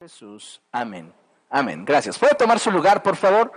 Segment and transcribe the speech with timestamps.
[0.00, 0.62] Jesús.
[0.72, 1.12] Amén.
[1.50, 1.84] Amén.
[1.84, 2.18] Gracias.
[2.18, 3.52] ¿Puede tomar su lugar, por favor?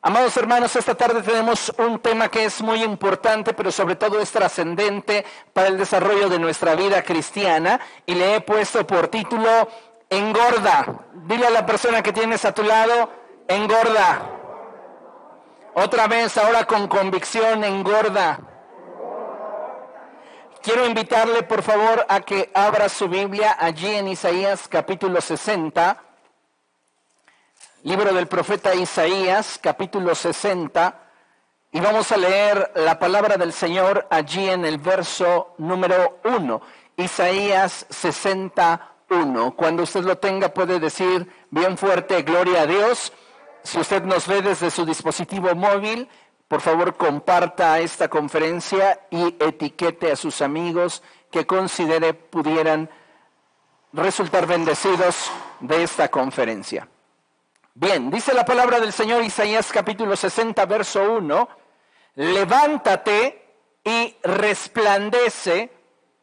[0.00, 4.30] Amados hermanos, esta tarde tenemos un tema que es muy importante, pero sobre todo es
[4.30, 9.68] trascendente para el desarrollo de nuestra vida cristiana y le he puesto por título
[10.08, 11.06] Engorda.
[11.26, 13.10] Dile a la persona que tienes a tu lado,
[13.48, 14.22] engorda.
[15.74, 18.38] Otra vez, ahora con convicción, engorda.
[20.62, 25.98] Quiero invitarle, por favor, a que abra su Biblia allí en Isaías capítulo 60,
[27.84, 31.00] libro del profeta Isaías capítulo 60,
[31.72, 36.60] y vamos a leer la palabra del Señor allí en el verso número 1,
[36.98, 39.56] Isaías 61.
[39.56, 43.14] Cuando usted lo tenga puede decir bien fuerte, gloria a Dios.
[43.62, 46.06] Si usted nos ve desde su dispositivo móvil,
[46.50, 51.00] por favor, comparta esta conferencia y etiquete a sus amigos
[51.30, 52.90] que considere pudieran
[53.92, 56.88] resultar bendecidos de esta conferencia.
[57.72, 61.48] Bien, dice la palabra del Señor Isaías capítulo 60, verso 1,
[62.16, 63.46] levántate
[63.84, 65.70] y resplandece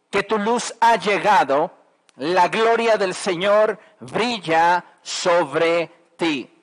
[0.09, 1.72] que tu luz ha llegado,
[2.17, 6.53] la gloria del Señor brilla sobre ti.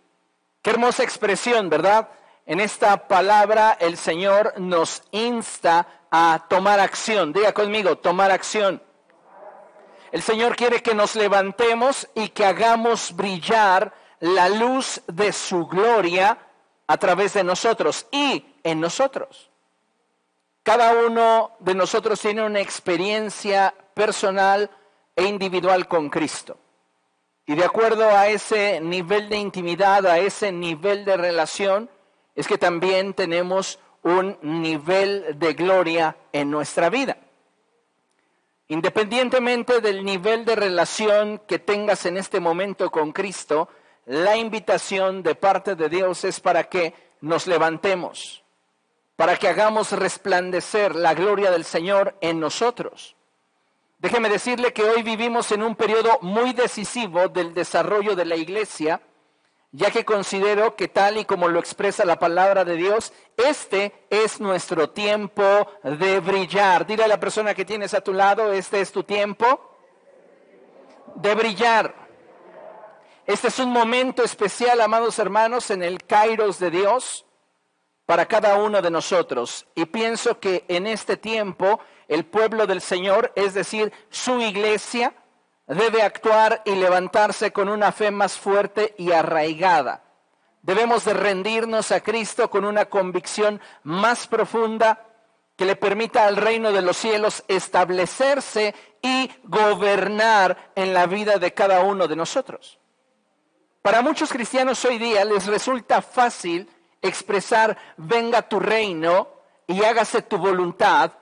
[0.60, 2.10] Qué hermosa expresión, ¿verdad?
[2.46, 7.32] En esta palabra el Señor nos insta a tomar acción.
[7.32, 8.82] Diga conmigo, tomar acción.
[10.12, 16.38] El Señor quiere que nos levantemos y que hagamos brillar la luz de su gloria
[16.86, 19.50] a través de nosotros y en nosotros.
[20.62, 24.70] Cada uno de nosotros tiene una experiencia personal
[25.16, 26.58] e individual con Cristo.
[27.46, 31.90] Y de acuerdo a ese nivel de intimidad, a ese nivel de relación,
[32.34, 37.16] es que también tenemos un nivel de gloria en nuestra vida.
[38.68, 43.68] Independientemente del nivel de relación que tengas en este momento con Cristo,
[44.06, 48.42] la invitación de parte de Dios es para que nos levantemos,
[49.16, 53.16] para que hagamos resplandecer la gloria del Señor en nosotros.
[53.98, 59.00] Déjeme decirle que hoy vivimos en un periodo muy decisivo del desarrollo de la iglesia
[59.76, 64.40] ya que considero que tal y como lo expresa la palabra de Dios, este es
[64.40, 65.42] nuestro tiempo
[65.82, 66.86] de brillar.
[66.86, 69.60] Dile a la persona que tienes a tu lado, este es tu tiempo
[71.16, 71.92] de brillar.
[73.26, 77.26] Este es un momento especial, amados hermanos, en el Kairos de Dios
[78.06, 79.66] para cada uno de nosotros.
[79.74, 85.14] Y pienso que en este tiempo el pueblo del Señor, es decir, su iglesia,
[85.66, 90.02] debe actuar y levantarse con una fe más fuerte y arraigada.
[90.62, 95.06] Debemos de rendirnos a Cristo con una convicción más profunda
[95.56, 101.52] que le permita al reino de los cielos establecerse y gobernar en la vida de
[101.52, 102.78] cada uno de nosotros.
[103.82, 106.68] Para muchos cristianos hoy día les resulta fácil
[107.02, 109.28] expresar venga tu reino
[109.66, 111.12] y hágase tu voluntad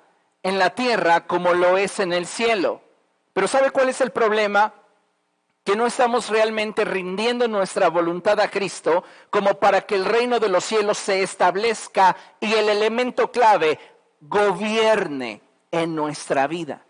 [0.42, 2.80] en la tierra como lo es en el cielo.
[3.32, 4.74] Pero ¿sabe cuál es el problema?
[5.64, 10.48] Que no estamos realmente rindiendo nuestra voluntad a Cristo como para que el reino de
[10.48, 13.78] los cielos se establezca y el elemento clave
[14.20, 16.84] gobierne en nuestra vida.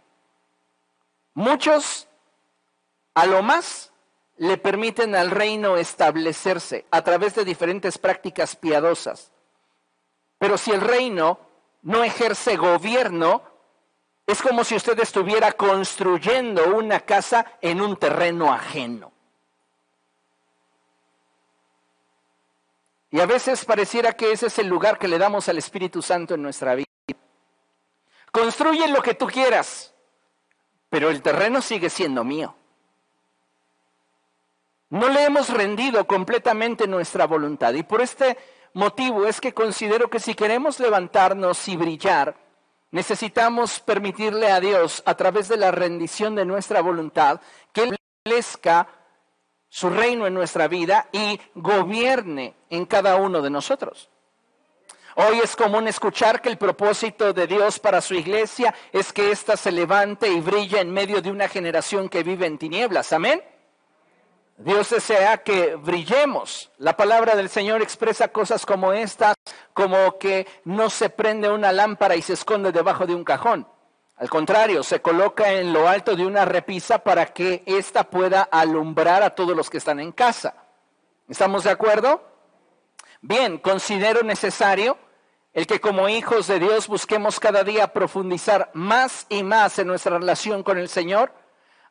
[1.34, 2.08] Muchos,
[3.14, 3.92] a lo más,
[4.36, 9.30] le permiten al reino establecerse a través de diferentes prácticas piadosas.
[10.38, 11.38] Pero si el reino
[11.82, 13.42] no ejerce gobierno,
[14.26, 19.12] es como si usted estuviera construyendo una casa en un terreno ajeno.
[23.10, 26.34] Y a veces pareciera que ese es el lugar que le damos al Espíritu Santo
[26.34, 26.86] en nuestra vida.
[28.30, 29.92] Construye lo que tú quieras,
[30.88, 32.54] pero el terreno sigue siendo mío.
[34.88, 38.38] No le hemos rendido completamente nuestra voluntad y por este
[38.72, 42.34] motivo es que considero que si queremos levantarnos y brillar,
[42.92, 47.40] necesitamos permitirle a Dios, a través de la rendición de nuestra voluntad,
[47.72, 48.88] que Él establezca
[49.68, 54.10] su reino en nuestra vida y gobierne en cada uno de nosotros.
[55.16, 59.56] Hoy es común escuchar que el propósito de Dios para su iglesia es que ésta
[59.56, 63.12] se levante y brille en medio de una generación que vive en tinieblas.
[63.12, 63.42] Amén.
[64.64, 66.70] Dios desea que brillemos.
[66.78, 69.34] La palabra del Señor expresa cosas como estas,
[69.74, 73.66] como que no se prende una lámpara y se esconde debajo de un cajón.
[74.16, 79.24] Al contrario, se coloca en lo alto de una repisa para que ésta pueda alumbrar
[79.24, 80.54] a todos los que están en casa.
[81.28, 82.22] ¿Estamos de acuerdo?
[83.20, 84.96] Bien, considero necesario
[85.52, 90.18] el que como hijos de Dios busquemos cada día profundizar más y más en nuestra
[90.18, 91.32] relación con el Señor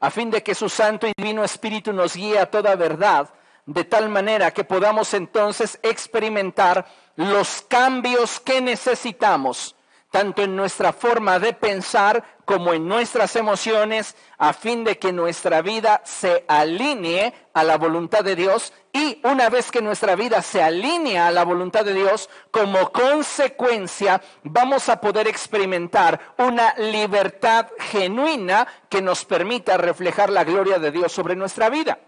[0.02, 3.30] a fin de que su Santo y Divino Espíritu nos guíe a toda verdad,
[3.66, 9.76] de tal manera que podamos entonces experimentar los cambios que necesitamos
[10.12, 15.62] tanto en nuestra forma de pensar como en nuestras emociones, a fin de que nuestra
[15.62, 20.62] vida se alinee a la voluntad de Dios y una vez que nuestra vida se
[20.62, 28.68] alinea a la voluntad de Dios, como consecuencia vamos a poder experimentar una libertad genuina
[28.90, 32.00] que nos permita reflejar la gloria de Dios sobre nuestra vida.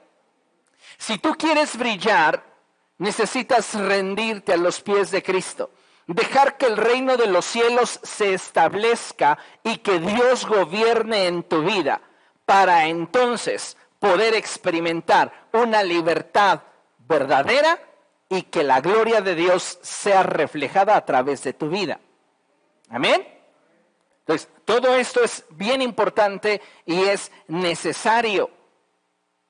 [0.97, 2.43] Si tú quieres brillar,
[2.97, 5.71] necesitas rendirte a los pies de Cristo
[6.07, 11.63] dejar que el reino de los cielos se establezca y que Dios gobierne en tu
[11.63, 12.01] vida,
[12.45, 16.61] para entonces poder experimentar una libertad
[16.99, 17.79] verdadera
[18.29, 21.99] y que la gloria de Dios sea reflejada a través de tu vida.
[22.89, 23.27] Amén.
[24.19, 28.49] Entonces, todo esto es bien importante y es necesario.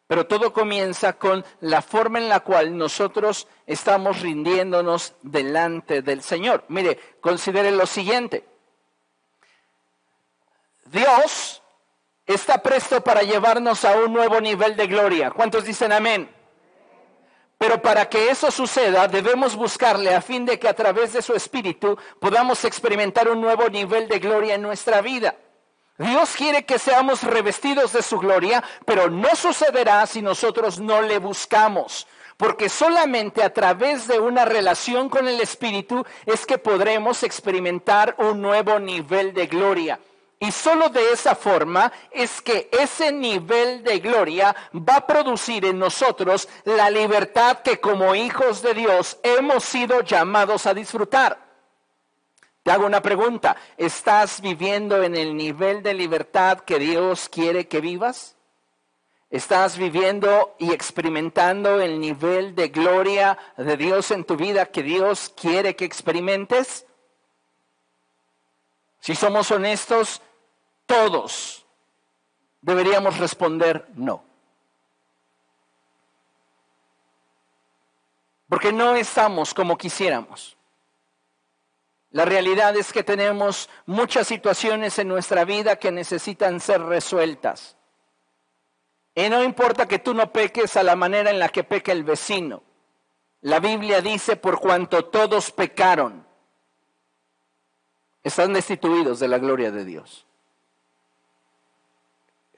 [0.07, 6.65] Pero todo comienza con la forma en la cual nosotros estamos rindiéndonos delante del Señor.
[6.67, 8.45] Mire, considere lo siguiente.
[10.85, 11.63] Dios
[12.25, 15.31] está presto para llevarnos a un nuevo nivel de gloria.
[15.31, 16.29] ¿Cuántos dicen amén?
[17.57, 21.33] Pero para que eso suceda, debemos buscarle a fin de que a través de su
[21.33, 25.37] Espíritu podamos experimentar un nuevo nivel de gloria en nuestra vida.
[25.97, 31.19] Dios quiere que seamos revestidos de su gloria, pero no sucederá si nosotros no le
[31.19, 32.07] buscamos.
[32.35, 38.41] Porque solamente a través de una relación con el Espíritu es que podremos experimentar un
[38.41, 39.99] nuevo nivel de gloria.
[40.39, 45.79] Y solo de esa forma es que ese nivel de gloria va a producir en
[45.79, 51.42] nosotros la libertad que como hijos de Dios hemos sido llamados a disfrutar.
[52.63, 53.57] Te hago una pregunta.
[53.77, 58.37] ¿Estás viviendo en el nivel de libertad que Dios quiere que vivas?
[59.29, 65.33] ¿Estás viviendo y experimentando el nivel de gloria de Dios en tu vida que Dios
[65.35, 66.85] quiere que experimentes?
[68.99, 70.21] Si somos honestos,
[70.85, 71.65] todos
[72.61, 74.23] deberíamos responder no.
[78.47, 80.55] Porque no estamos como quisiéramos.
[82.13, 87.75] La realidad es que tenemos muchas situaciones en nuestra vida que necesitan ser resueltas.
[89.15, 92.03] Y no importa que tú no peques a la manera en la que peca el
[92.03, 92.61] vecino.
[93.41, 96.23] La Biblia dice, por cuanto todos pecaron,
[98.21, 100.27] están destituidos de la gloria de Dios.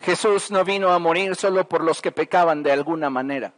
[0.02, 3.54] Jesús no vino a morir solo por los que pecaban de alguna manera.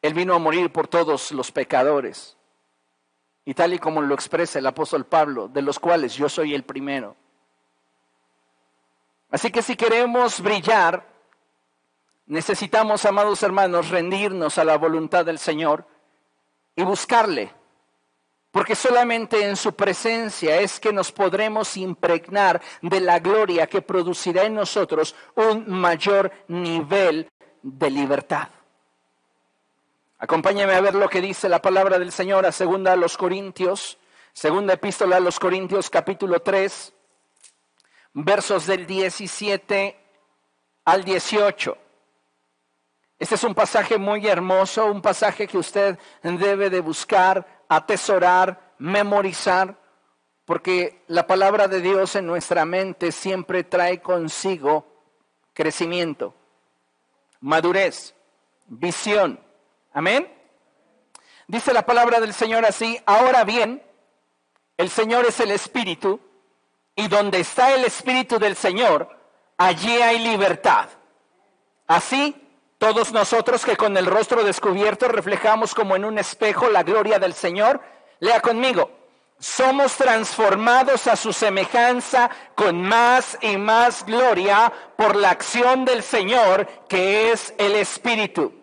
[0.00, 2.36] Él vino a morir por todos los pecadores.
[3.44, 6.62] Y tal y como lo expresa el apóstol Pablo, de los cuales yo soy el
[6.62, 7.16] primero.
[9.30, 11.06] Así que si queremos brillar,
[12.26, 15.86] necesitamos, amados hermanos, rendirnos a la voluntad del Señor
[16.76, 17.52] y buscarle.
[18.52, 24.44] Porque solamente en su presencia es que nos podremos impregnar de la gloria que producirá
[24.44, 27.30] en nosotros un mayor nivel
[27.62, 28.48] de libertad.
[30.22, 33.98] Acompáñame a ver lo que dice la palabra del Señor a segunda a los Corintios,
[34.32, 36.94] segunda epístola a los Corintios capítulo 3,
[38.12, 39.98] versos del 17
[40.84, 41.76] al 18.
[43.18, 49.76] Este es un pasaje muy hermoso, un pasaje que usted debe de buscar, atesorar, memorizar,
[50.44, 54.86] porque la palabra de Dios en nuestra mente siempre trae consigo
[55.52, 56.32] crecimiento,
[57.40, 58.14] madurez,
[58.68, 59.40] visión
[59.92, 60.26] Amén.
[61.46, 63.82] Dice la palabra del Señor así, ahora bien,
[64.76, 66.20] el Señor es el Espíritu,
[66.96, 69.08] y donde está el Espíritu del Señor,
[69.58, 70.88] allí hay libertad.
[71.86, 72.34] Así,
[72.78, 77.34] todos nosotros que con el rostro descubierto reflejamos como en un espejo la gloria del
[77.34, 77.80] Señor,
[78.20, 78.90] lea conmigo,
[79.38, 86.66] somos transformados a su semejanza con más y más gloria por la acción del Señor,
[86.88, 88.61] que es el Espíritu.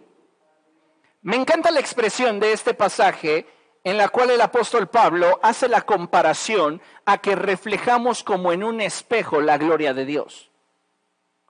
[1.22, 3.46] Me encanta la expresión de este pasaje
[3.84, 8.82] en la cual el apóstol Pablo hace la comparación a que reflejamos como en un
[8.82, 10.50] espejo la gloria de Dios.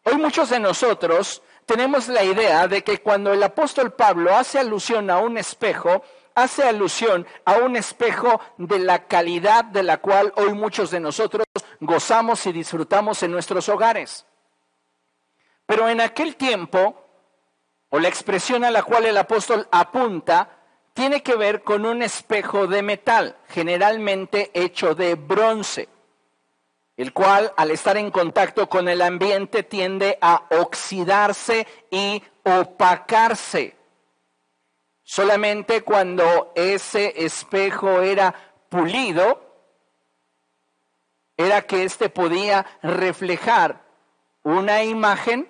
[0.03, 5.09] Hoy muchos de nosotros tenemos la idea de que cuando el apóstol Pablo hace alusión
[5.11, 10.53] a un espejo, hace alusión a un espejo de la calidad de la cual hoy
[10.53, 11.45] muchos de nosotros
[11.79, 14.25] gozamos y disfrutamos en nuestros hogares.
[15.67, 17.08] Pero en aquel tiempo
[17.89, 20.49] o la expresión a la cual el apóstol apunta
[20.93, 25.87] tiene que ver con un espejo de metal, generalmente hecho de bronce.
[26.97, 33.77] el cual al estar en contacto con el ambiente tiende a oxidarse y opacarse.
[35.01, 38.35] Solamente cuando ese espejo era
[38.67, 39.41] pulido,
[41.37, 43.81] era que éste podía reflejar
[44.43, 45.49] una imagen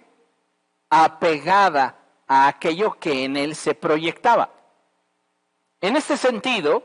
[0.91, 1.98] apegada
[2.29, 4.51] a aquello que en él se proyectaba.
[5.81, 6.83] En este sentido,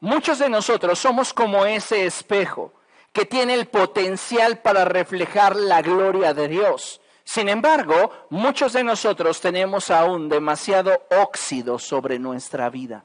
[0.00, 2.72] muchos de nosotros somos como ese espejo
[3.12, 7.00] que tiene el potencial para reflejar la gloria de Dios.
[7.24, 13.04] Sin embargo, muchos de nosotros tenemos aún demasiado óxido sobre nuestra vida.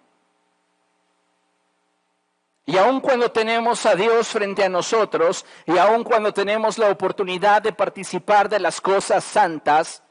[2.66, 7.62] Y aun cuando tenemos a Dios frente a nosotros, y aun cuando tenemos la oportunidad
[7.62, 10.04] de participar de las cosas santas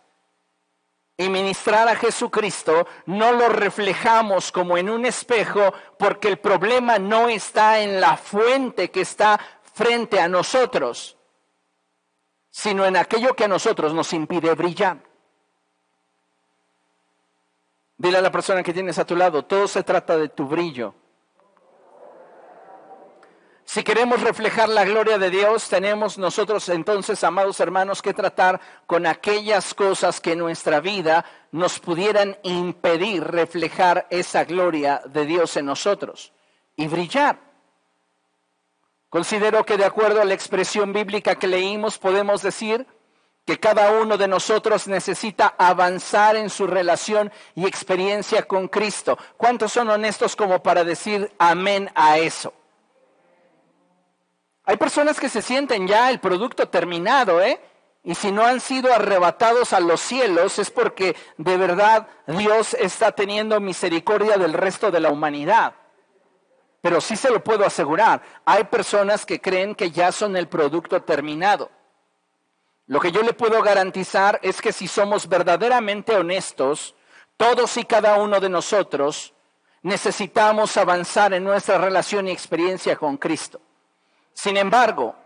[1.16, 7.28] y ministrar a Jesucristo, no lo reflejamos como en un espejo, porque el problema no
[7.28, 9.40] está en la fuente que está
[9.74, 11.16] frente a nosotros,
[12.50, 14.98] sino en aquello que a nosotros nos impide brillar.
[17.98, 20.94] Dile a la persona que tienes a tu lado, todo se trata de tu brillo.
[23.76, 29.04] Si queremos reflejar la gloria de Dios, tenemos nosotros entonces, amados hermanos, que tratar con
[29.04, 35.66] aquellas cosas que en nuestra vida nos pudieran impedir reflejar esa gloria de Dios en
[35.66, 36.32] nosotros
[36.74, 37.38] y brillar.
[39.10, 42.86] Considero que de acuerdo a la expresión bíblica que leímos, podemos decir
[43.44, 49.18] que cada uno de nosotros necesita avanzar en su relación y experiencia con Cristo.
[49.36, 52.54] ¿Cuántos son honestos como para decir amén a eso?
[54.66, 57.60] Hay personas que se sienten ya el producto terminado, ¿eh?
[58.02, 63.12] Y si no han sido arrebatados a los cielos es porque de verdad Dios está
[63.12, 65.74] teniendo misericordia del resto de la humanidad.
[66.80, 71.02] Pero sí se lo puedo asegurar, hay personas que creen que ya son el producto
[71.02, 71.70] terminado.
[72.86, 76.94] Lo que yo le puedo garantizar es que si somos verdaderamente honestos,
[77.36, 79.32] todos y cada uno de nosotros
[79.82, 83.60] necesitamos avanzar en nuestra relación y experiencia con Cristo.
[84.36, 85.16] Sin embargo,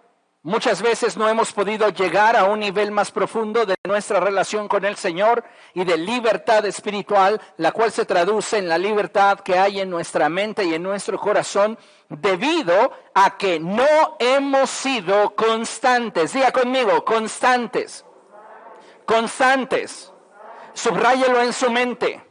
[0.43, 4.87] Muchas veces no hemos podido llegar a un nivel más profundo de nuestra relación con
[4.87, 9.81] el Señor y de libertad espiritual, la cual se traduce en la libertad que hay
[9.81, 16.33] en nuestra mente y en nuestro corazón, debido a que no hemos sido constantes.
[16.33, 18.07] Diga conmigo, constantes.
[19.05, 20.11] Constantes.
[20.73, 22.30] Subráyelo en su mente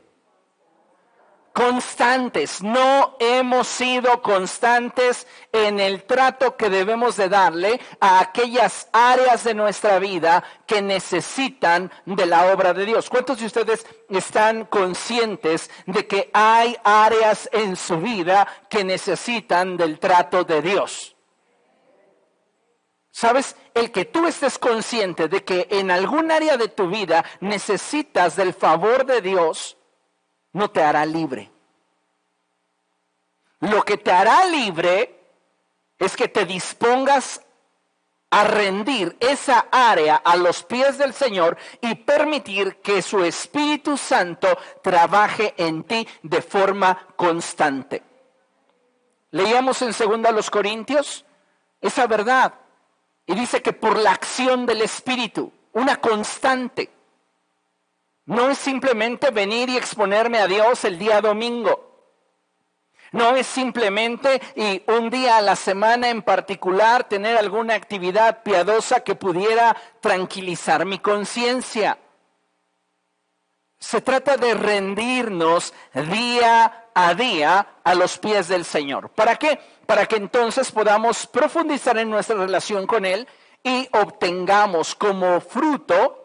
[1.60, 9.44] constantes, no hemos sido constantes en el trato que debemos de darle a aquellas áreas
[9.44, 13.10] de nuestra vida que necesitan de la obra de Dios.
[13.10, 20.00] ¿Cuántos de ustedes están conscientes de que hay áreas en su vida que necesitan del
[20.00, 21.18] trato de Dios?
[23.12, 23.58] ¿Sabes?
[23.74, 28.54] El que tú estés consciente de que en algún área de tu vida necesitas del
[28.54, 29.76] favor de Dios,
[30.54, 31.52] no te hará libre.
[33.60, 35.20] Lo que te hará libre
[35.98, 37.42] es que te dispongas
[38.32, 44.48] a rendir esa área a los pies del Señor y permitir que su Espíritu Santo
[44.84, 48.04] trabaje en ti de forma constante.
[49.32, 51.26] Leíamos en 2 los Corintios
[51.82, 52.54] esa verdad
[53.26, 56.90] y dice que por la acción del Espíritu, una constante,
[58.30, 62.14] no es simplemente venir y exponerme a Dios el día domingo.
[63.12, 69.00] No es simplemente y un día a la semana en particular tener alguna actividad piadosa
[69.00, 71.98] que pudiera tranquilizar mi conciencia.
[73.80, 79.10] Se trata de rendirnos día a día a los pies del Señor.
[79.10, 79.60] ¿Para qué?
[79.88, 83.28] Para que entonces podamos profundizar en nuestra relación con Él
[83.64, 86.19] y obtengamos como fruto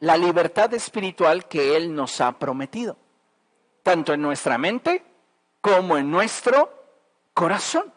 [0.00, 2.96] la libertad espiritual que Él nos ha prometido,
[3.82, 5.04] tanto en nuestra mente
[5.60, 6.72] como en nuestro
[7.32, 7.92] corazón.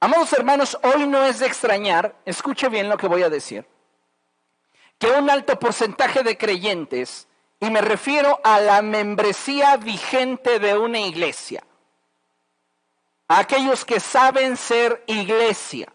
[0.00, 3.66] Amados hermanos, hoy no es de extrañar, escuche bien lo que voy a decir,
[4.98, 7.28] que un alto porcentaje de creyentes,
[7.60, 11.62] y me refiero a la membresía vigente de una iglesia,
[13.28, 15.92] a aquellos que saben ser iglesia,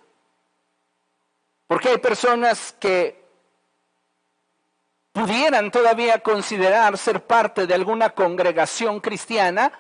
[1.68, 3.27] porque hay personas que
[5.18, 9.72] pudieran todavía considerar ser parte de alguna congregación cristiana,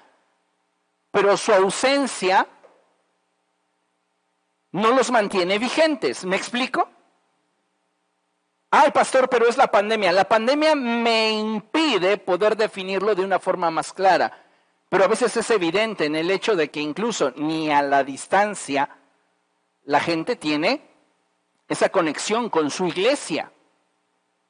[1.11, 2.47] pero su ausencia
[4.71, 6.25] no los mantiene vigentes.
[6.25, 6.89] ¿Me explico?
[8.71, 10.11] Ay, pastor, pero es la pandemia.
[10.11, 14.43] La pandemia me impide poder definirlo de una forma más clara,
[14.89, 18.89] pero a veces es evidente en el hecho de que incluso ni a la distancia
[19.83, 20.81] la gente tiene
[21.67, 23.51] esa conexión con su iglesia.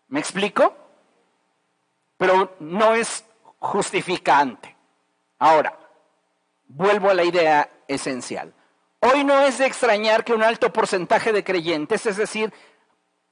[0.08, 0.76] ¿Me explico?
[2.18, 3.26] Pero no es
[3.60, 4.76] justificante.
[5.40, 5.78] Ahora,
[6.68, 8.54] vuelvo a la idea esencial.
[9.00, 12.54] Hoy no es de extrañar que un alto porcentaje de creyentes, es decir,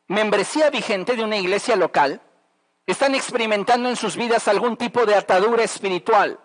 [0.08, 2.22] membresía vigente de una iglesia local,
[2.86, 6.40] están experimentando en sus vidas algún tipo de atadura espiritual,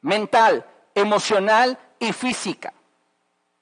[0.00, 2.72] mental, emocional y física.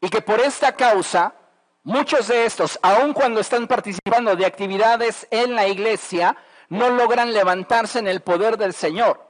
[0.00, 1.34] Y que por esta causa,
[1.82, 6.36] muchos de estos, aun cuando están participando de actividades en la iglesia,
[6.68, 9.20] no logran levantarse en el poder del Señor.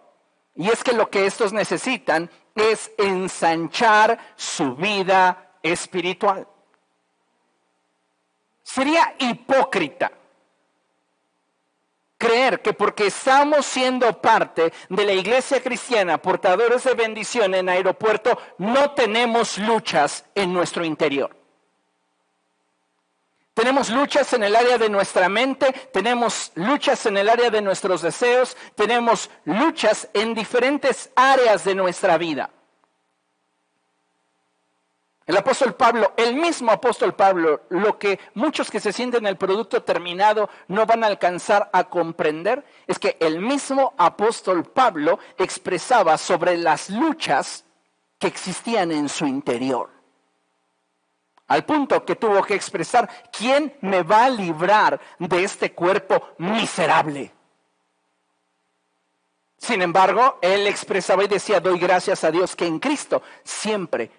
[0.55, 6.47] Y es que lo que estos necesitan es ensanchar su vida espiritual.
[8.63, 10.13] Sería hipócrita
[12.23, 18.39] creer que porque estamos siendo parte de la iglesia cristiana, portadores de bendición en aeropuerto,
[18.59, 21.42] no tenemos luchas en nuestro interior.
[23.55, 28.01] Tenemos luchas en el área de nuestra mente, tenemos luchas en el área de nuestros
[28.01, 32.51] deseos, tenemos luchas en diferentes áreas de nuestra vida.
[35.27, 39.83] El apóstol Pablo, el mismo apóstol Pablo, lo que muchos que se sienten el producto
[39.83, 46.57] terminado no van a alcanzar a comprender, es que el mismo apóstol Pablo expresaba sobre
[46.57, 47.65] las luchas
[48.19, 50.02] que existían en su interior.
[51.53, 57.31] Al punto que tuvo que expresar, ¿quién me va a librar de este cuerpo miserable?
[59.59, 64.11] Sin embargo, él expresaba y decía, doy gracias a Dios que en Cristo siempre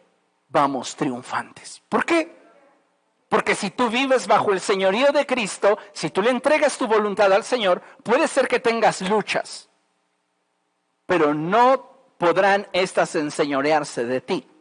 [0.48, 1.82] vamos triunfantes.
[1.90, 2.38] ¿Por qué?
[3.30, 7.34] Porque si tú vives bajo el señorío de Cristo, si tú le entregas tu voluntad
[7.34, 9.72] al Señor, puede ser que tengas luchas,
[11.08, 14.53] pero no podrán estas enseñorearse de ti.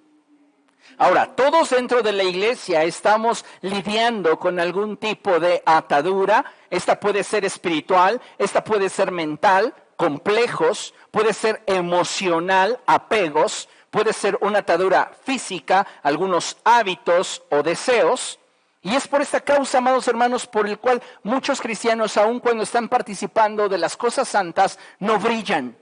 [0.99, 6.45] Ahora, todos dentro de la iglesia estamos lidiando con algún tipo de atadura.
[6.71, 14.39] Esta puede ser espiritual, esta puede ser mental, complejos, puede ser emocional, apegos, puede ser
[14.41, 18.39] una atadura física, algunos hábitos o deseos.
[18.83, 22.89] Y es por esta causa, amados hermanos, por el cual muchos cristianos, aun cuando están
[22.89, 25.77] participando de las cosas santas, no brillan.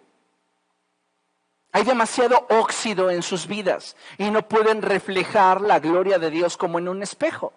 [1.72, 6.78] Hay demasiado óxido en sus vidas y no pueden reflejar la gloria de Dios como
[6.78, 7.52] en un espejo.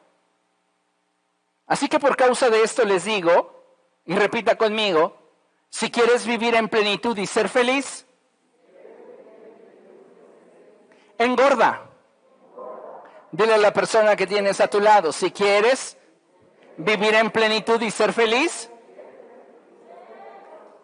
[1.66, 3.64] Así que por causa de esto les digo,
[4.06, 5.18] y repita conmigo,
[5.70, 8.06] si quieres vivir en plenitud y ser feliz,
[11.18, 11.90] engorda.
[13.32, 15.98] Dile a la persona que tienes a tu lado, si quieres
[16.78, 18.70] vivir en plenitud y ser feliz,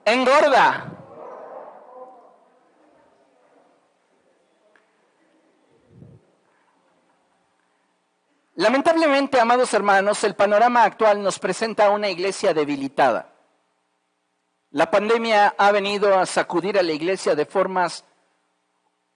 [0.06, 0.99] engorda.
[8.60, 13.32] Lamentablemente, amados hermanos, el panorama actual nos presenta una iglesia debilitada.
[14.72, 18.04] La pandemia ha venido a sacudir a la iglesia de formas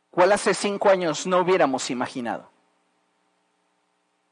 [0.10, 2.50] cual hace cinco años no hubiéramos imaginado.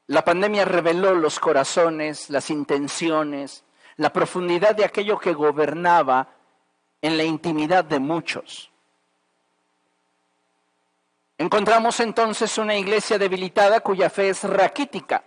[0.07, 3.65] La pandemia reveló los corazones, las intenciones,
[3.97, 6.29] la profundidad de aquello que gobernaba
[7.01, 8.70] en la intimidad de muchos.
[11.41, 15.23] Encontramos entonces una iglesia debilitada cuya fe es raquítica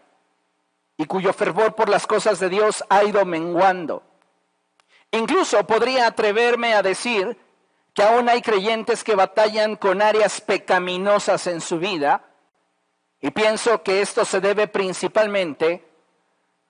[0.96, 4.05] y cuyo fervor por las cosas de Dios ha ido menguando.
[5.11, 7.37] Incluso podría atreverme a decir
[7.92, 12.24] que aún hay creyentes que batallan con áreas pecaminosas en su vida
[13.20, 15.85] y pienso que esto se debe principalmente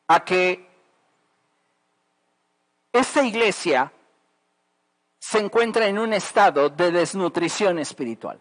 [0.08, 0.66] a que
[2.94, 3.92] esta iglesia
[5.18, 8.40] se encuentra en un estado de desnutrición espiritual.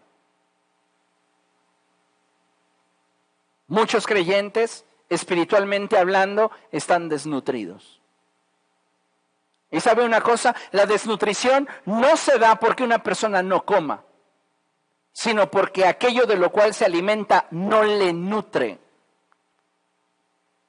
[3.66, 8.00] Muchos creyentes, espiritualmente hablando, están desnutridos.
[9.70, 14.04] Y sabe una cosa, la desnutrición no se da porque una persona no coma,
[15.12, 18.78] sino porque aquello de lo cual se alimenta no le nutre.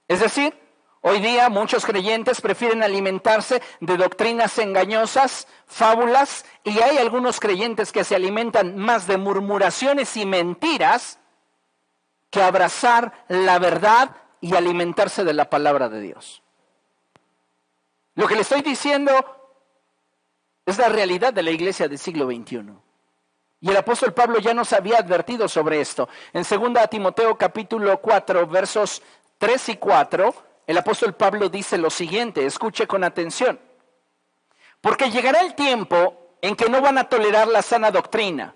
[0.07, 0.57] Es decir,
[1.01, 8.03] hoy día muchos creyentes prefieren alimentarse de doctrinas engañosas, fábulas, y hay algunos creyentes que
[8.03, 11.19] se alimentan más de murmuraciones y mentiras
[12.35, 14.09] que abrazar la verdad
[14.41, 16.43] y alimentarse de la palabra de Dios.
[18.15, 19.13] Lo que le estoy diciendo
[20.65, 22.73] es la realidad de la iglesia del siglo XXI.
[23.61, 26.09] Y el apóstol Pablo ya nos había advertido sobre esto.
[26.33, 29.01] En 2 Timoteo capítulo 4, versos
[29.37, 30.35] 3 y 4,
[30.67, 33.59] el apóstol Pablo dice lo siguiente, escuche con atención.
[34.81, 38.55] Porque llegará el tiempo en que no van a tolerar la sana doctrina,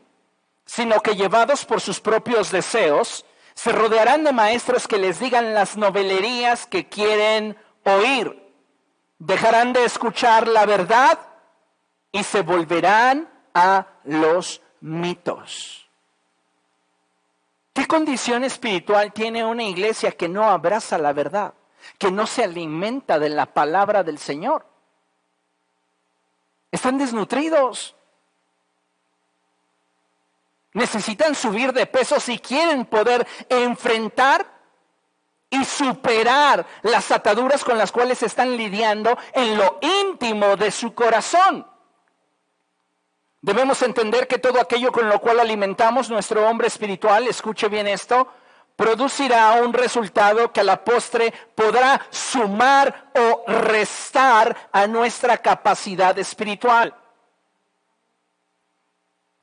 [0.65, 3.26] sino que llevados por sus propios deseos,
[3.62, 8.41] se rodearán de maestros que les digan las novelerías que quieren oír,
[9.17, 11.19] dejarán de escuchar la verdad
[12.13, 15.89] y se volverán a los mitos.
[17.74, 21.54] ¿Qué condición espiritual tiene una iglesia que no abraza la verdad,
[21.98, 24.65] que no se alimenta de la palabra del Señor?
[26.72, 27.93] Están desnutridos.
[30.73, 34.45] Necesitan subir de peso si quieren poder enfrentar
[35.49, 41.65] y superar las ataduras con las cuales están lidiando en lo íntimo de su corazón.
[43.41, 48.27] Debemos entender que todo aquello con lo cual alimentamos nuestro hombre espiritual, escuche bien esto,
[48.75, 56.93] producirá un resultado que a la postre podrá sumar o restar a nuestra capacidad espiritual.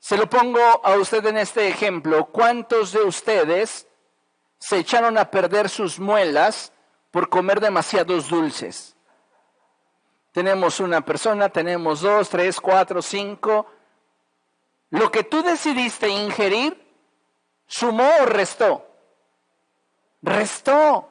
[0.07, 2.27] Se lo pongo a usted en este ejemplo.
[2.27, 3.89] ¿Cuántos de ustedes
[4.57, 6.71] se echaron a perder sus muelas
[7.11, 8.95] por comer demasiados dulces?
[10.31, 13.67] Tenemos una persona, tenemos dos, tres, cuatro, cinco,
[14.91, 16.81] lo que tú decidiste ingerir,
[17.65, 18.87] sumó o restó.
[20.21, 21.09] Restó.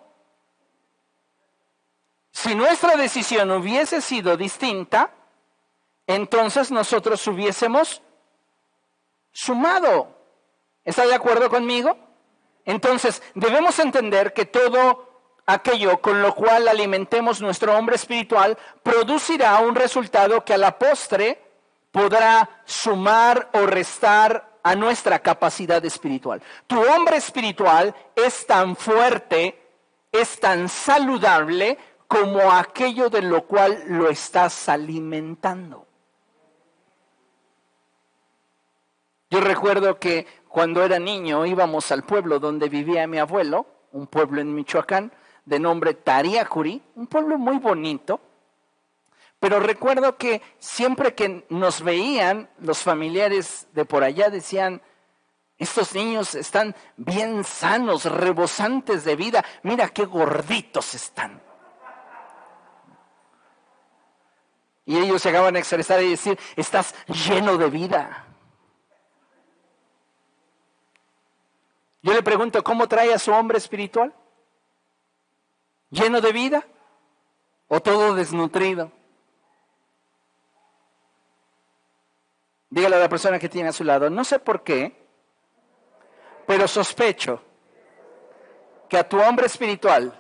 [2.31, 5.13] Si nuestra decisión hubiese sido distinta,
[6.07, 8.01] entonces nosotros hubiésemos
[9.37, 10.09] sumado.
[10.83, 11.97] ¿Está de acuerdo conmigo?
[12.65, 15.11] Entonces, debemos entender que todo
[15.45, 21.39] aquello con lo cual alimentemos nuestro hombre espiritual producirá un resultado que a la postre
[21.93, 26.43] podrá sumar o restar a nuestra capacidad espiritual.
[26.67, 29.61] Tu hombre espiritual es tan fuerte,
[30.11, 35.86] es tan saludable como aquello de lo cual lo estás alimentando.
[39.37, 44.41] Yo recuerdo que cuando era niño íbamos al pueblo donde vivía mi abuelo, un pueblo
[44.41, 45.13] en Michoacán
[45.45, 48.19] de nombre Tariacuri, un pueblo muy bonito,
[49.39, 54.81] pero recuerdo que siempre que nos veían los familiares de por allá decían,
[55.59, 61.43] estos niños están bien sanos, rebosantes de vida, mira qué gorditos están.
[64.87, 68.27] Y ellos llegaban a expresar y decir, estás lleno de vida.
[72.07, 74.15] Yo le pregunto, ¿cómo trae a su hombre espiritual?
[75.91, 76.65] ¿Lleno de vida
[77.67, 78.93] o todo desnutrido?
[82.71, 85.05] Dígale a la persona que tiene a su lado, no sé por qué,
[86.47, 87.43] pero sospecho
[88.89, 90.17] que a tu hombre espiritual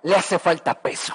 [0.00, 1.12] le hace falta peso.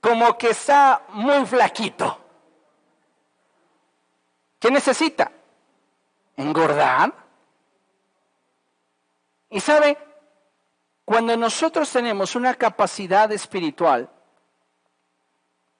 [0.00, 2.21] Como que está muy flaquito.
[4.62, 5.32] ¿Qué necesita?
[6.36, 7.12] Engordar.
[9.50, 9.98] Y sabe,
[11.04, 14.08] cuando nosotros tenemos una capacidad espiritual,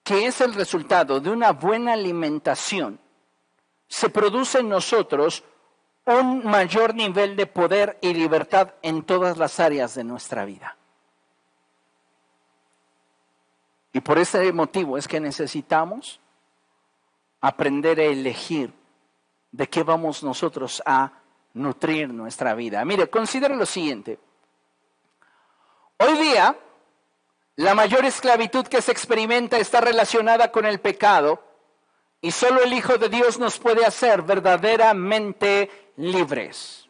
[0.03, 2.99] que es el resultado de una buena alimentación,
[3.87, 5.45] se produce en nosotros
[6.05, 10.77] un mayor nivel de poder y libertad en todas las áreas de nuestra vida.
[13.93, 16.19] Y por ese motivo es que necesitamos
[17.43, 18.73] aprender a elegir
[19.51, 21.13] de qué vamos nosotros a
[21.55, 22.83] nutrir nuestra vida.
[22.85, 24.19] Mire, considere lo siguiente.
[25.99, 26.57] Hoy día,
[27.57, 31.43] la mayor esclavitud que se experimenta está relacionada con el pecado
[32.21, 36.89] y solo el Hijo de Dios nos puede hacer verdaderamente libres.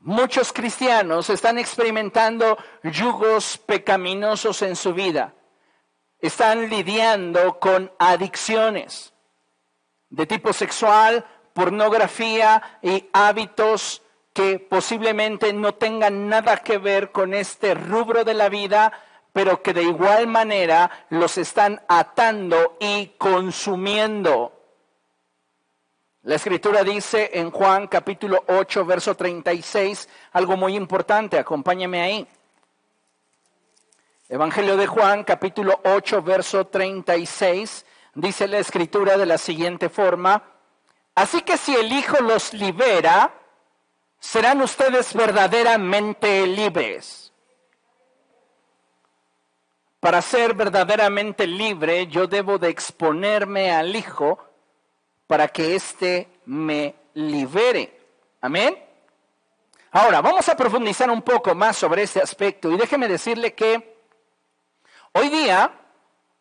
[0.00, 5.32] Muchos cristianos están experimentando yugos pecaminosos en su vida.
[6.22, 9.12] Están lidiando con adicciones
[10.08, 17.74] de tipo sexual, pornografía y hábitos que posiblemente no tengan nada que ver con este
[17.74, 18.92] rubro de la vida,
[19.32, 24.52] pero que de igual manera los están atando y consumiendo.
[26.22, 32.28] La escritura dice en Juan capítulo 8, verso 36, algo muy importante, acompáñame ahí.
[34.32, 40.42] Evangelio de Juan capítulo 8, verso 36, dice la escritura de la siguiente forma,
[41.14, 43.34] así que si el Hijo los libera,
[44.18, 47.30] serán ustedes verdaderamente libres.
[50.00, 54.38] Para ser verdaderamente libre, yo debo de exponerme al Hijo
[55.26, 58.00] para que éste me libere.
[58.40, 58.82] Amén.
[59.90, 63.91] Ahora, vamos a profundizar un poco más sobre este aspecto y déjeme decirle que
[65.12, 65.78] hoy día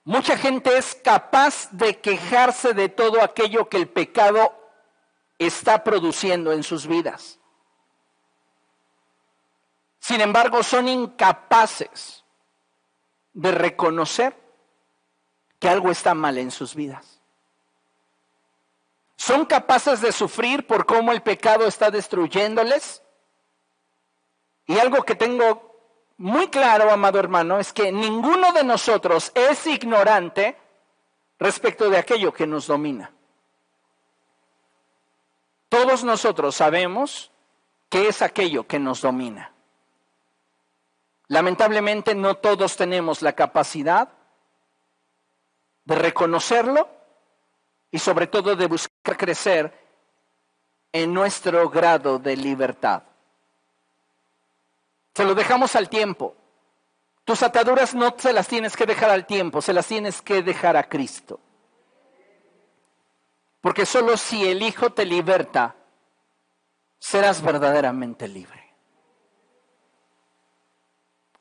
[0.03, 4.53] mucha gente es capaz de quejarse de todo aquello que el pecado
[5.37, 7.39] está produciendo en sus vidas.
[9.99, 12.23] Sin embargo, son incapaces
[13.33, 14.35] de reconocer
[15.59, 17.21] que algo está mal en sus vidas.
[19.15, 23.03] Son capaces de sufrir por cómo el pecado está destruyéndoles.
[24.65, 25.70] Y algo que tengo
[26.21, 30.55] muy claro, amado hermano, es que ninguno de nosotros es ignorante
[31.39, 33.11] respecto de aquello que nos domina.
[35.67, 37.31] Todos nosotros sabemos
[37.89, 39.51] qué es aquello que nos domina.
[41.27, 44.09] Lamentablemente no todos tenemos la capacidad
[45.85, 46.87] de reconocerlo
[47.89, 49.73] y sobre todo de buscar crecer
[50.91, 53.01] en nuestro grado de libertad.
[55.13, 56.35] Se lo dejamos al tiempo.
[57.25, 60.75] Tus ataduras no se las tienes que dejar al tiempo, se las tienes que dejar
[60.75, 61.39] a Cristo.
[63.61, 65.75] Porque solo si el Hijo te liberta,
[66.97, 68.59] serás verdaderamente libre.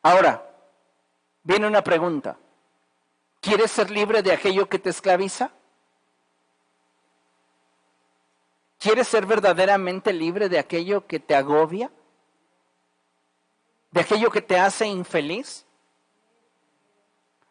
[0.03, 0.47] Ahora,
[1.43, 2.39] viene una pregunta.
[3.41, 5.51] ¿Quieres ser libre de aquello que te esclaviza?
[8.79, 11.91] ¿Quieres ser verdaderamente libre de aquello que te agobia?
[13.90, 15.66] ¿De aquello que te hace infeliz?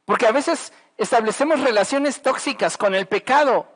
[0.05, 3.67] Porque a veces establecemos relaciones tóxicas con el pecado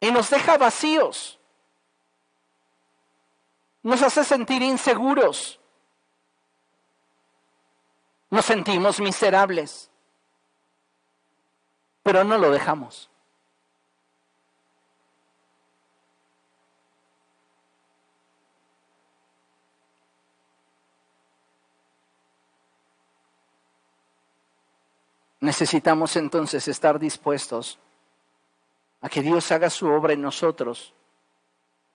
[0.00, 1.38] y nos deja vacíos.
[3.82, 5.60] Nos hace sentir inseguros.
[8.30, 9.90] Nos sentimos miserables
[12.06, 13.10] pero no lo dejamos.
[25.40, 27.78] Necesitamos entonces estar dispuestos
[29.00, 30.94] a que Dios haga su obra en nosotros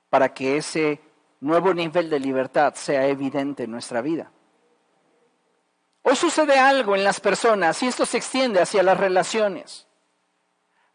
[0.10, 1.02] para que ese
[1.40, 4.32] nuevo nivel de libertad sea evidente en nuestra vida.
[6.04, 9.88] Hoy sucede algo en las personas y esto se extiende hacia las relaciones.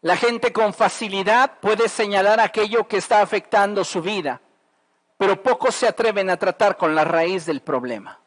[0.01, 4.41] La gente con facilidad puede señalar aquello que está afectando su vida,
[5.17, 8.19] pero pocos se atreven a tratar con la raíz del problema.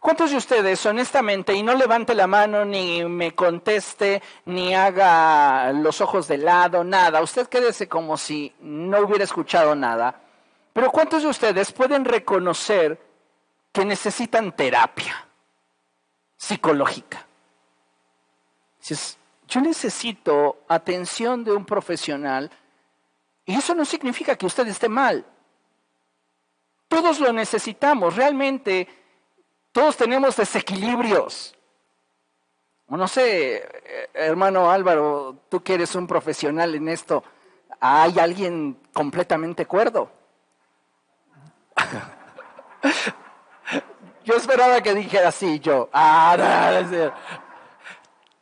[0.00, 6.00] ¿Cuántos de ustedes, honestamente, y no levante la mano, ni me conteste, ni haga los
[6.00, 10.18] ojos de lado, nada, usted quédese como si no hubiera escuchado nada,
[10.72, 12.98] pero cuántos de ustedes pueden reconocer
[13.72, 15.28] que necesitan terapia
[16.34, 17.26] psicológica?
[19.48, 22.50] Yo necesito atención de un profesional
[23.44, 25.26] y eso no significa que usted esté mal.
[26.88, 28.88] Todos lo necesitamos, realmente
[29.72, 31.54] todos tenemos desequilibrios.
[32.88, 37.22] No sé, hermano Álvaro, tú que eres un profesional en esto,
[37.78, 40.10] ¿hay alguien completamente cuerdo?
[44.24, 45.88] yo esperaba que dijera así, yo.
[45.92, 47.12] Ah, no,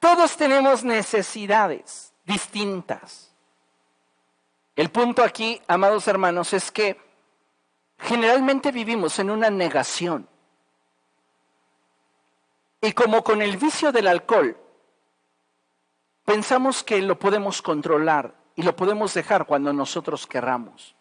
[0.00, 3.34] todos tenemos necesidades distintas.
[4.76, 6.98] El punto aquí, amados hermanos, es que
[7.98, 10.26] generalmente vivimos en una negación.
[12.80, 14.56] Y como con el vicio del alcohol,
[16.24, 20.94] pensamos que lo podemos controlar y lo podemos dejar cuando nosotros querramos.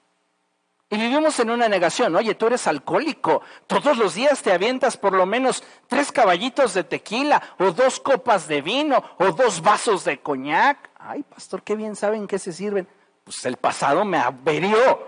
[0.89, 2.15] Y vivimos en una negación.
[2.15, 3.41] Oye, tú eres alcohólico.
[3.67, 8.47] Todos los días te avientas por lo menos tres caballitos de tequila, o dos copas
[8.47, 10.89] de vino, o dos vasos de coñac.
[10.97, 12.87] Ay, pastor, qué bien saben qué se sirven.
[13.25, 15.05] Pues el pasado me averió,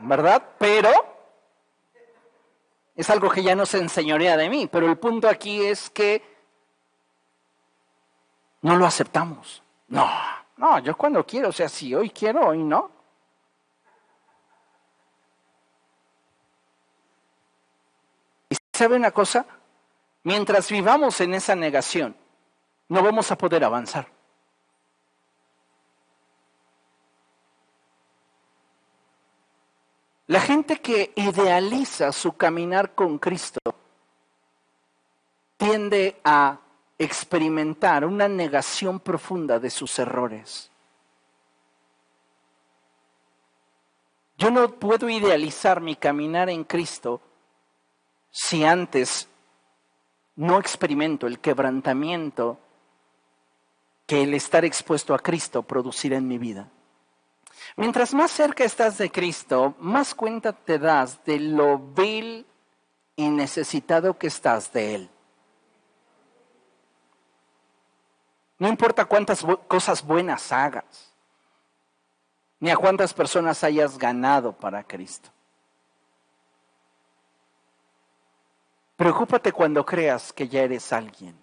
[0.00, 0.42] ¿verdad?
[0.58, 0.90] Pero
[2.94, 4.68] es algo que ya no se enseñorea de mí.
[4.70, 6.22] Pero el punto aquí es que
[8.62, 9.62] no lo aceptamos.
[9.88, 10.08] No,
[10.56, 12.90] no, yo cuando quiero, o sea, si hoy quiero, hoy no.
[18.72, 19.46] ¿Sabe una cosa?
[20.24, 22.16] Mientras vivamos en esa negación,
[22.88, 24.11] no vamos a poder avanzar.
[30.32, 33.60] La gente que idealiza su caminar con Cristo
[35.58, 36.58] tiende a
[36.96, 40.70] experimentar una negación profunda de sus errores.
[44.38, 47.20] Yo no puedo idealizar mi caminar en Cristo
[48.30, 49.28] si antes
[50.36, 52.58] no experimento el quebrantamiento
[54.06, 56.70] que el estar expuesto a Cristo producirá en mi vida.
[57.76, 62.46] Mientras más cerca estás de Cristo, más cuenta te das de lo vil
[63.16, 65.10] y necesitado que estás de Él.
[68.58, 71.12] No importa cuántas cosas buenas hagas,
[72.60, 75.30] ni a cuántas personas hayas ganado para Cristo.
[78.96, 81.36] Preocúpate cuando creas que ya eres alguien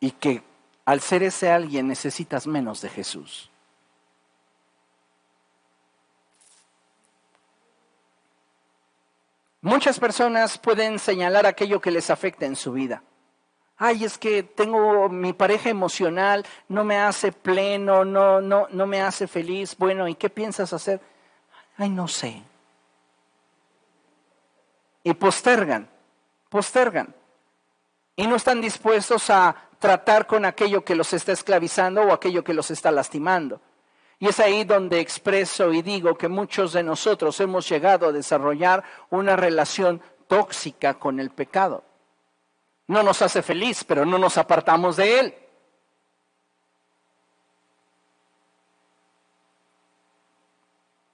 [0.00, 0.42] y que
[0.84, 3.50] al ser ese alguien necesitas menos de Jesús.
[9.62, 13.02] Muchas personas pueden señalar aquello que les afecta en su vida.
[13.76, 19.00] Ay, es que tengo mi pareja emocional, no me hace pleno, no, no, no me
[19.00, 19.76] hace feliz.
[19.78, 21.00] Bueno, ¿y qué piensas hacer?
[21.76, 22.42] Ay, no sé.
[25.02, 25.88] Y postergan,
[26.48, 27.14] postergan.
[28.16, 32.52] Y no están dispuestos a tratar con aquello que los está esclavizando o aquello que
[32.52, 33.62] los está lastimando.
[34.20, 38.84] Y es ahí donde expreso y digo que muchos de nosotros hemos llegado a desarrollar
[39.08, 41.82] una relación tóxica con el pecado.
[42.86, 45.34] No nos hace feliz, pero no nos apartamos de él.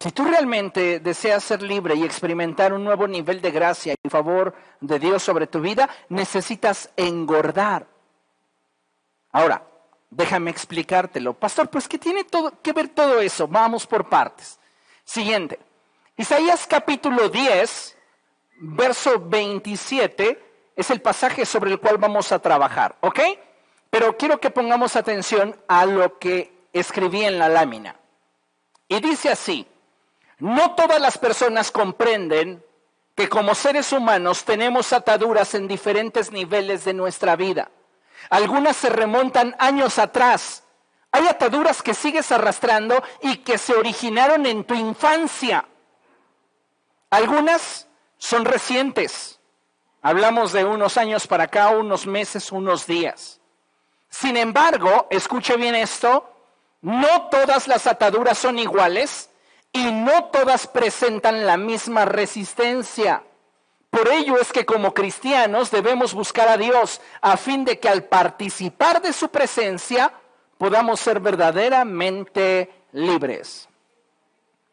[0.01, 4.53] Si tú realmente deseas ser libre y experimentar un nuevo nivel de gracia y favor
[4.81, 7.87] de Dios sobre tu vida, necesitas engordar.
[9.31, 9.65] Ahora,
[10.17, 11.35] Déjame explicártelo.
[11.35, 13.47] Pastor, pues ¿qué tiene todo, que ver todo eso?
[13.47, 14.59] Vamos por partes.
[15.05, 15.59] Siguiente.
[16.17, 17.99] Isaías capítulo 10,
[18.61, 23.21] verso 27, es el pasaje sobre el cual vamos a trabajar, ¿ok?
[23.91, 27.97] Pero quiero que pongamos atención a lo que escribí en la lámina.
[28.89, 29.67] Y dice así,
[30.39, 32.65] no todas las personas comprenden
[33.15, 37.71] que como seres humanos tenemos ataduras en diferentes niveles de nuestra vida.
[38.31, 40.65] Algunas se remontan años atrás.
[41.13, 45.67] Hay ataduras que sigues arrastrando y que se originaron en tu infancia.
[47.11, 49.41] Algunas son recientes.
[50.03, 53.41] Hablamos de unos años para acá, unos meses, unos días.
[54.09, 56.31] Sin embargo, escuche bien esto,
[56.83, 59.31] no todas las ataduras son iguales
[59.73, 63.25] y no todas presentan la misma resistencia.
[63.91, 68.05] Por ello es que como cristianos debemos buscar a Dios a fin de que al
[68.05, 70.13] participar de su presencia
[70.59, 73.69] podamos ser verdaderamente libres.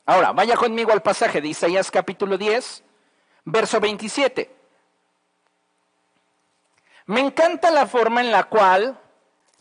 [0.05, 2.83] Ahora, vaya conmigo al pasaje de Isaías capítulo 10,
[3.45, 4.53] verso 27.
[7.05, 8.99] Me encanta la forma en la cual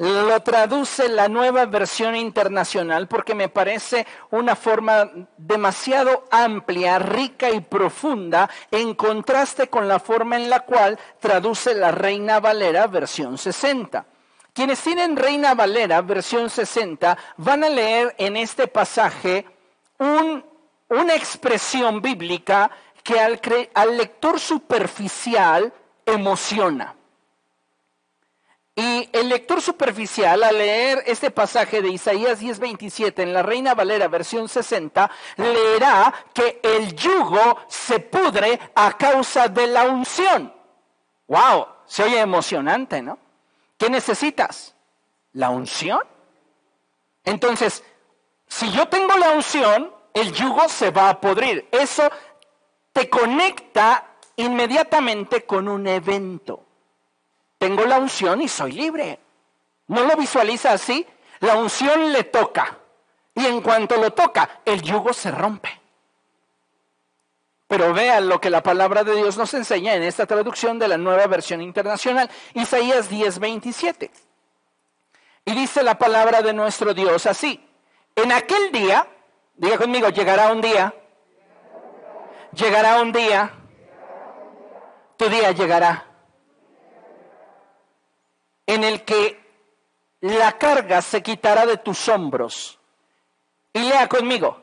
[0.02, 7.60] lo traduce la nueva versión internacional porque me parece una forma demasiado amplia, rica y
[7.60, 14.04] profunda en contraste con la forma en la cual traduce la Reina Valera versión 60.
[14.52, 19.46] Quienes tienen Reina Valera versión 60 van a leer en este pasaje
[19.98, 22.72] una expresión bíblica
[23.04, 25.72] que al lector superficial
[26.04, 26.96] emociona.
[28.74, 34.08] Y el lector superficial, al leer este pasaje de Isaías 10:27 en la Reina Valera
[34.08, 40.54] versión 60, leerá que el yugo se pudre a causa de la unción.
[41.28, 41.66] ¡Wow!
[41.84, 43.18] Se oye emocionante, ¿no?
[43.76, 44.74] ¿Qué necesitas?
[45.34, 46.00] ¿La unción?
[47.24, 47.84] Entonces,
[48.46, 51.68] si yo tengo la unción, el yugo se va a podrir.
[51.70, 52.10] Eso
[52.92, 56.64] te conecta inmediatamente con un evento.
[57.62, 59.20] Tengo la unción y soy libre.
[59.86, 61.06] ¿No lo visualiza así?
[61.38, 62.76] La unción le toca.
[63.36, 65.70] Y en cuanto lo toca, el yugo se rompe.
[67.68, 70.98] Pero vean lo que la palabra de Dios nos enseña en esta traducción de la
[70.98, 74.10] nueva versión internacional, Isaías 10:27.
[75.44, 77.64] Y dice la palabra de nuestro Dios así,
[78.16, 79.06] en aquel día,
[79.54, 80.92] diga conmigo, llegará un día,
[82.54, 83.54] llegará un día,
[85.16, 86.11] tu día llegará
[88.66, 89.40] en el que
[90.20, 92.78] la carga se quitará de tus hombros.
[93.72, 94.62] Y lea conmigo.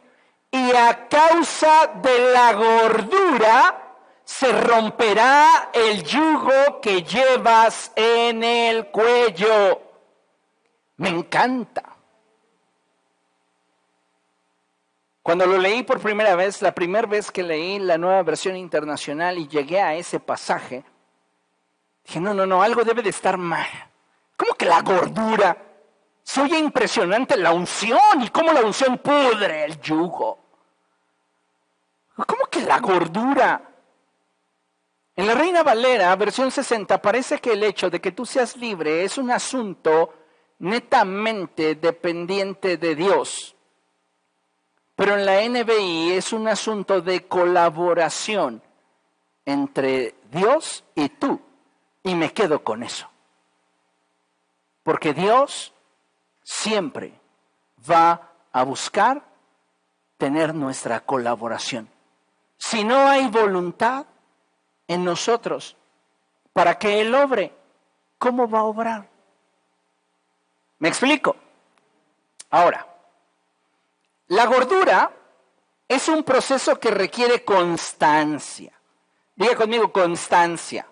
[0.52, 9.82] Y a causa de la gordura se romperá el yugo que llevas en el cuello.
[10.98, 11.84] Me encanta.
[15.22, 19.38] Cuando lo leí por primera vez, la primera vez que leí la nueva versión internacional
[19.38, 20.84] y llegué a ese pasaje,
[22.06, 23.68] dije, no, no, no, algo debe de estar mal.
[24.40, 25.58] ¿Cómo que la gordura?
[26.24, 30.40] Se oye impresionante la unción y cómo la unción pudre el yugo.
[32.16, 33.62] ¿Cómo que la gordura?
[35.14, 39.04] En la Reina Valera, versión 60, parece que el hecho de que tú seas libre
[39.04, 40.14] es un asunto
[40.60, 43.58] netamente dependiente de Dios.
[44.96, 48.64] Pero en la NBI es un asunto de colaboración
[49.44, 51.42] entre Dios y tú.
[52.04, 53.09] Y me quedo con eso.
[54.90, 55.72] Porque Dios
[56.42, 57.14] siempre
[57.88, 59.22] va a buscar
[60.18, 61.88] tener nuestra colaboración.
[62.58, 64.08] Si no hay voluntad,
[64.88, 65.78] en nosotros
[66.54, 67.56] para que Él obre.
[68.18, 69.08] ¿Cómo va a obrar?
[70.80, 71.36] ¿Me explico?
[72.50, 72.88] Ahora,
[74.26, 75.12] la gordura
[75.88, 78.74] es un proceso que requiere constancia.
[79.36, 80.88] Diga conmigo constancia.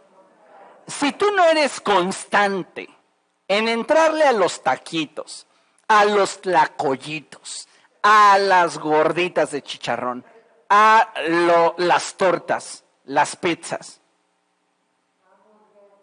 [0.86, 2.96] Si tú no eres constante
[3.48, 5.48] en entrarle a los taquitos,
[5.88, 7.68] a los tlacoyitos,
[8.02, 10.26] a las gorditas de chicharrón,
[10.70, 11.14] a
[11.78, 14.02] las tortas, las pizzas,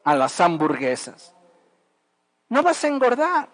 [0.04, 1.34] a las hamburguesas,
[2.48, 3.48] no vas a engordar.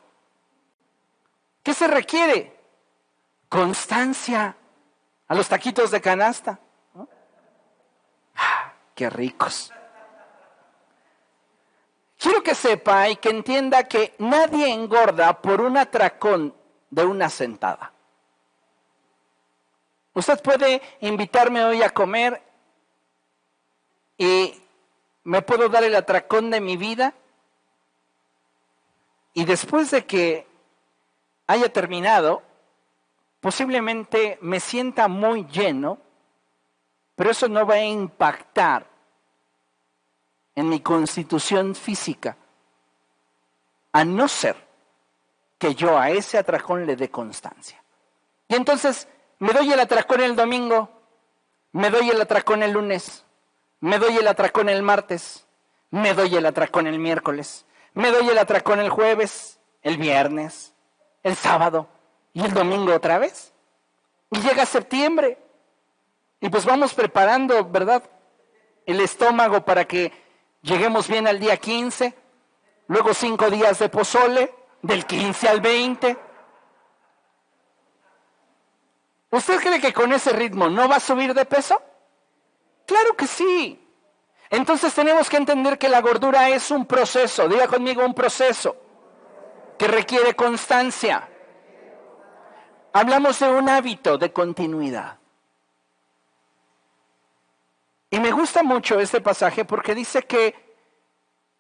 [1.62, 2.58] ¿Qué se requiere?
[3.48, 4.56] Constancia
[5.26, 6.58] a los taquitos de canasta.
[8.34, 9.72] Ah, ¡Qué ricos!
[12.20, 16.54] Quiero que sepa y que entienda que nadie engorda por un atracón
[16.90, 17.94] de una sentada.
[20.12, 22.42] Usted puede invitarme hoy a comer
[24.18, 24.52] y
[25.24, 27.14] me puedo dar el atracón de mi vida
[29.32, 30.46] y después de que
[31.46, 32.42] haya terminado,
[33.40, 35.96] posiblemente me sienta muy lleno,
[37.14, 38.89] pero eso no va a impactar
[40.54, 42.36] en mi constitución física,
[43.92, 44.56] a no ser
[45.58, 47.82] que yo a ese atracón le dé constancia.
[48.48, 50.90] Y entonces me doy el atracón el domingo,
[51.72, 53.24] me doy el atracón el lunes,
[53.80, 55.46] me doy el atracón el martes,
[55.90, 60.74] me doy el atracón el miércoles, me doy el atracón el jueves, el viernes,
[61.22, 61.88] el sábado,
[62.32, 63.52] y el domingo otra vez.
[64.30, 65.38] Y llega septiembre.
[66.40, 68.02] Y pues vamos preparando, ¿verdad?
[68.86, 70.12] El estómago para que
[70.62, 72.14] lleguemos bien al día 15.
[72.88, 74.52] Luego cinco días de pozole,
[74.82, 76.16] del 15 al 20.
[79.30, 81.80] ¿Usted cree que con ese ritmo no va a subir de peso?
[82.84, 83.80] Claro que sí.
[84.50, 88.76] Entonces tenemos que entender que la gordura es un proceso, diga conmigo un proceso,
[89.78, 91.28] que requiere constancia.
[92.92, 95.19] Hablamos de un hábito de continuidad.
[98.10, 100.54] Y me gusta mucho este pasaje porque dice que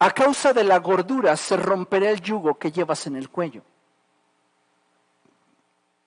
[0.00, 3.62] a causa de la gordura se romperá el yugo que llevas en el cuello.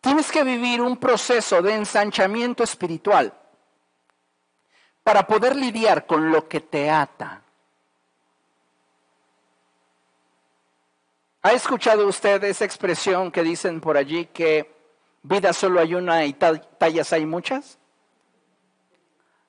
[0.01, 3.33] Tienes que vivir un proceso de ensanchamiento espiritual
[5.01, 7.41] para poder lidiar con lo que te ata.
[11.41, 14.73] ¿Ha escuchado usted esa expresión que dicen por allí que
[15.23, 17.79] vida solo hay una y tallas hay muchas.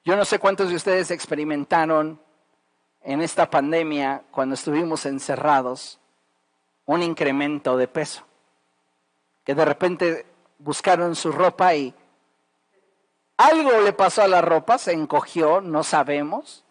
[0.04, 2.20] Yo no sé cuántos de ustedes experimentaron
[3.00, 5.98] en esta pandemia, cuando estuvimos encerrados,
[6.84, 8.22] un incremento de peso.
[9.44, 10.26] Que de repente
[10.58, 11.94] buscaron su ropa y
[13.38, 16.64] algo le pasó a la ropa, se encogió, no sabemos.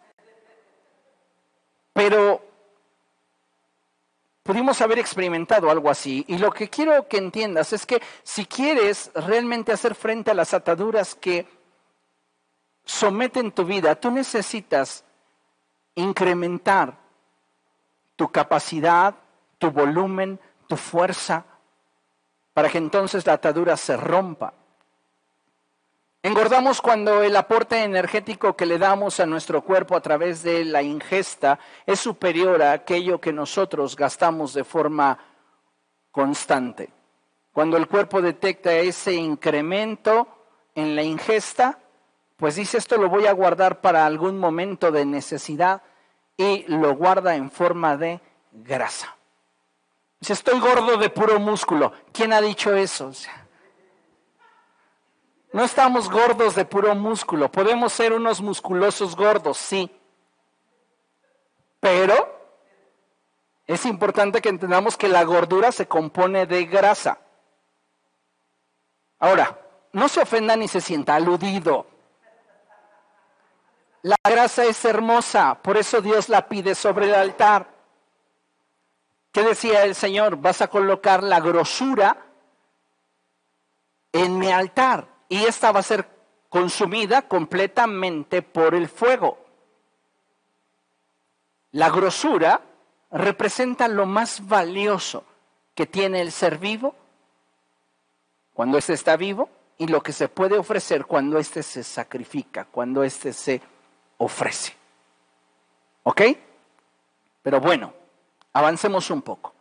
[1.92, 2.40] Pero
[4.44, 6.24] pudimos haber experimentado algo así.
[6.28, 10.54] Y lo que quiero que entiendas es que si quieres realmente hacer frente a las
[10.54, 11.46] ataduras que
[12.84, 15.04] someten tu vida, tú necesitas
[15.94, 16.98] incrementar
[18.16, 19.14] tu capacidad,
[19.58, 21.44] tu volumen, tu fuerza,
[22.52, 24.54] para que entonces la atadura se rompa.
[26.22, 30.80] Engordamos cuando el aporte energético que le damos a nuestro cuerpo a través de la
[30.80, 35.18] ingesta es superior a aquello que nosotros gastamos de forma
[36.10, 36.90] constante.
[37.52, 40.26] Cuando el cuerpo detecta ese incremento
[40.74, 41.78] en la ingesta,
[42.36, 45.82] pues dice esto lo voy a guardar para algún momento de necesidad
[46.36, 48.20] y lo guarda en forma de
[48.52, 49.16] grasa.
[50.20, 51.92] Dice, estoy gordo de puro músculo.
[52.12, 53.12] ¿Quién ha dicho eso?
[55.52, 57.52] No estamos gordos de puro músculo.
[57.52, 59.90] Podemos ser unos musculosos gordos, sí.
[61.78, 62.34] Pero
[63.66, 67.18] es importante que entendamos que la gordura se compone de grasa.
[69.18, 69.60] Ahora,
[69.92, 71.86] no se ofenda ni se sienta aludido.
[74.04, 77.68] La grasa es hermosa, por eso Dios la pide sobre el altar.
[79.32, 80.36] ¿Qué decía el Señor?
[80.36, 82.18] Vas a colocar la grosura
[84.12, 86.06] en mi altar y esta va a ser
[86.50, 89.38] consumida completamente por el fuego.
[91.72, 92.60] La grosura
[93.10, 95.24] representa lo más valioso
[95.74, 96.94] que tiene el ser vivo
[98.52, 99.48] cuando éste está vivo
[99.78, 103.62] y lo que se puede ofrecer cuando éste se sacrifica, cuando éste se
[104.18, 104.74] ofrece.
[106.02, 106.22] ¿Ok?
[107.42, 107.92] Pero bueno,
[108.52, 109.54] avancemos un poco.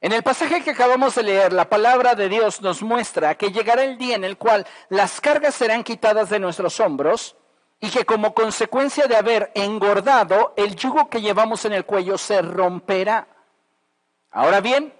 [0.00, 3.82] En el pasaje que acabamos de leer, la palabra de Dios nos muestra que llegará
[3.84, 7.36] el día en el cual las cargas serán quitadas de nuestros hombros
[7.80, 12.42] y que como consecuencia de haber engordado, el yugo que llevamos en el cuello se
[12.42, 13.26] romperá.
[14.30, 14.92] Ahora bien,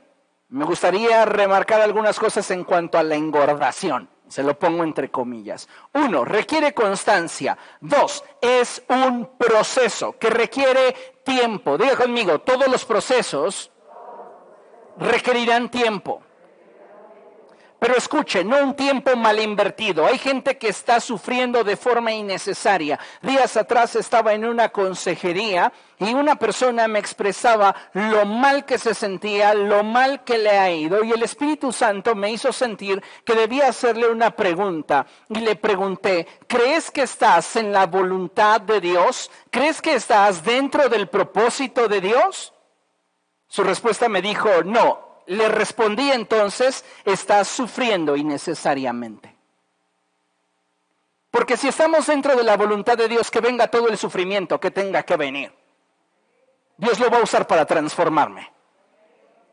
[0.48, 4.08] me gustaría remarcar algunas cosas en cuanto a la engordación.
[4.28, 5.68] Se lo pongo entre comillas.
[5.94, 7.56] Uno, requiere constancia.
[7.80, 11.78] Dos, es un proceso que requiere tiempo.
[11.78, 13.70] Diga conmigo, todos los procesos
[14.98, 16.22] requerirán tiempo.
[17.78, 20.06] Pero escuche, no un tiempo mal invertido.
[20.06, 22.98] Hay gente que está sufriendo de forma innecesaria.
[23.20, 28.94] Días atrás estaba en una consejería y una persona me expresaba lo mal que se
[28.94, 33.34] sentía, lo mal que le ha ido y el Espíritu Santo me hizo sentir que
[33.34, 39.30] debía hacerle una pregunta y le pregunté, ¿crees que estás en la voluntad de Dios?
[39.50, 42.52] ¿Crees que estás dentro del propósito de Dios?
[43.48, 49.34] Su respuesta me dijo, no, le respondí entonces, estás sufriendo innecesariamente.
[51.30, 54.70] Porque si estamos dentro de la voluntad de Dios, que venga todo el sufrimiento que
[54.70, 55.52] tenga que venir.
[56.78, 58.50] Dios lo va a usar para transformarme.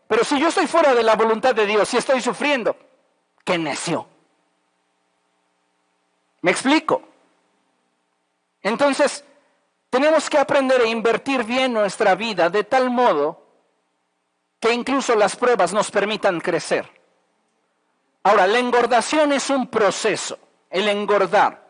[0.07, 2.75] Pero si yo estoy fuera de la voluntad de Dios y estoy sufriendo,
[3.43, 4.07] qué necio.
[6.41, 7.01] ¿Me explico?
[8.61, 9.25] Entonces,
[9.89, 13.42] tenemos que aprender a invertir bien nuestra vida de tal modo
[14.73, 16.89] incluso las pruebas nos permitan crecer.
[18.23, 20.37] Ahora, la engordación es un proceso,
[20.69, 21.63] el engordar.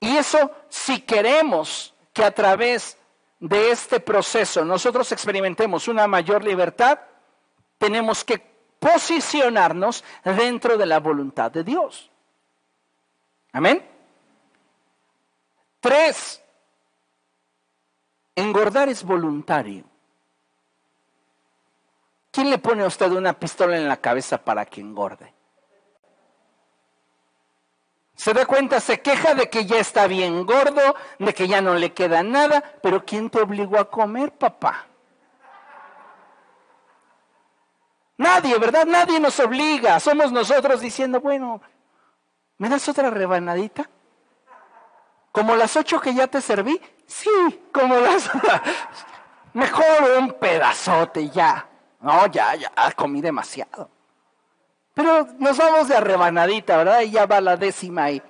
[0.00, 2.96] Y eso, si queremos que a través
[3.40, 6.98] de este proceso nosotros experimentemos una mayor libertad,
[7.78, 8.38] tenemos que
[8.78, 12.10] posicionarnos dentro de la voluntad de Dios.
[13.52, 13.84] Amén.
[15.80, 16.42] Tres,
[18.34, 19.84] engordar es voluntario.
[22.38, 25.34] ¿Quién le pone a usted una pistola en la cabeza para que engorde?
[28.14, 31.74] Se da cuenta, se queja de que ya está bien gordo, de que ya no
[31.74, 34.86] le queda nada, pero ¿quién te obligó a comer, papá?
[38.18, 38.86] Nadie, ¿verdad?
[38.86, 39.98] Nadie nos obliga.
[39.98, 41.60] Somos nosotros diciendo, bueno,
[42.58, 43.90] ¿me das otra rebanadita?
[45.32, 46.80] ¿Como las ocho que ya te serví?
[47.04, 48.30] Sí, como las...
[49.54, 51.68] Mejor un pedazote ya.
[52.00, 53.90] No, ya, ya, comí demasiado.
[54.94, 57.00] Pero nos vamos de rebanadita, ¿verdad?
[57.00, 58.22] Y ya va la décima y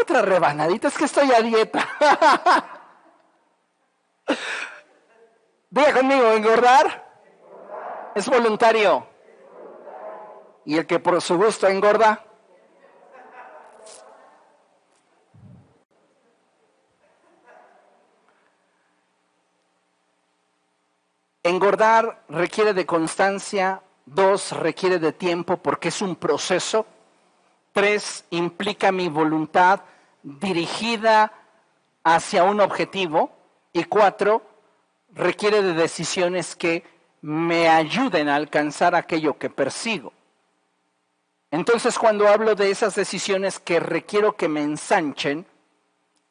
[0.00, 1.86] otra rebanadita, es que estoy a dieta.
[5.70, 7.10] Diga conmigo, engordar
[8.14, 9.06] es voluntario.
[10.64, 12.24] Y el que por su gusto engorda,
[21.42, 26.86] Engordar requiere de constancia, dos, requiere de tiempo porque es un proceso,
[27.72, 29.80] tres, implica mi voluntad
[30.22, 31.32] dirigida
[32.04, 33.30] hacia un objetivo
[33.72, 34.42] y cuatro,
[35.14, 36.84] requiere de decisiones que
[37.22, 40.12] me ayuden a alcanzar aquello que persigo.
[41.50, 45.46] Entonces cuando hablo de esas decisiones que requiero que me ensanchen,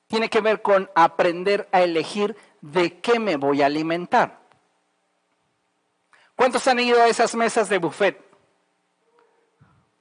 [0.07, 4.39] tiene que ver con aprender a elegir de qué me voy a alimentar.
[6.39, 8.17] ¿Cuántos han ido a esas mesas de buffet?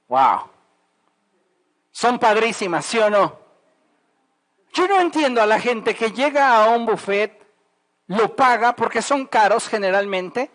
[0.07, 0.49] Wow.
[1.91, 3.37] Son padrísimas, ¿sí o no?
[4.71, 7.45] Yo no entiendo a la gente que llega a un buffet,
[8.07, 10.49] lo paga porque son caros generalmente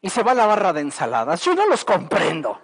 [0.00, 1.42] y se va a la barra de ensaladas.
[1.42, 2.60] Yo no los comprendo.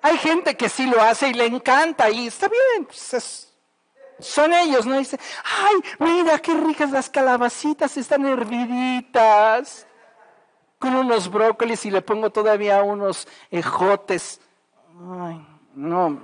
[0.00, 3.52] Hay gente que sí lo hace y le encanta y está bien, pues
[4.20, 4.96] son ellos, ¿no?
[4.96, 9.86] Dice, ay, mira qué ricas las calabacitas, están herviditas
[10.82, 14.40] con unos brócolis y le pongo todavía unos ejotes.
[15.16, 15.40] Ay,
[15.76, 16.20] no,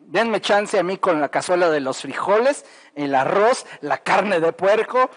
[0.00, 2.64] denme chance a mí con la cazuela de los frijoles,
[2.96, 5.08] el arroz, la carne de puerco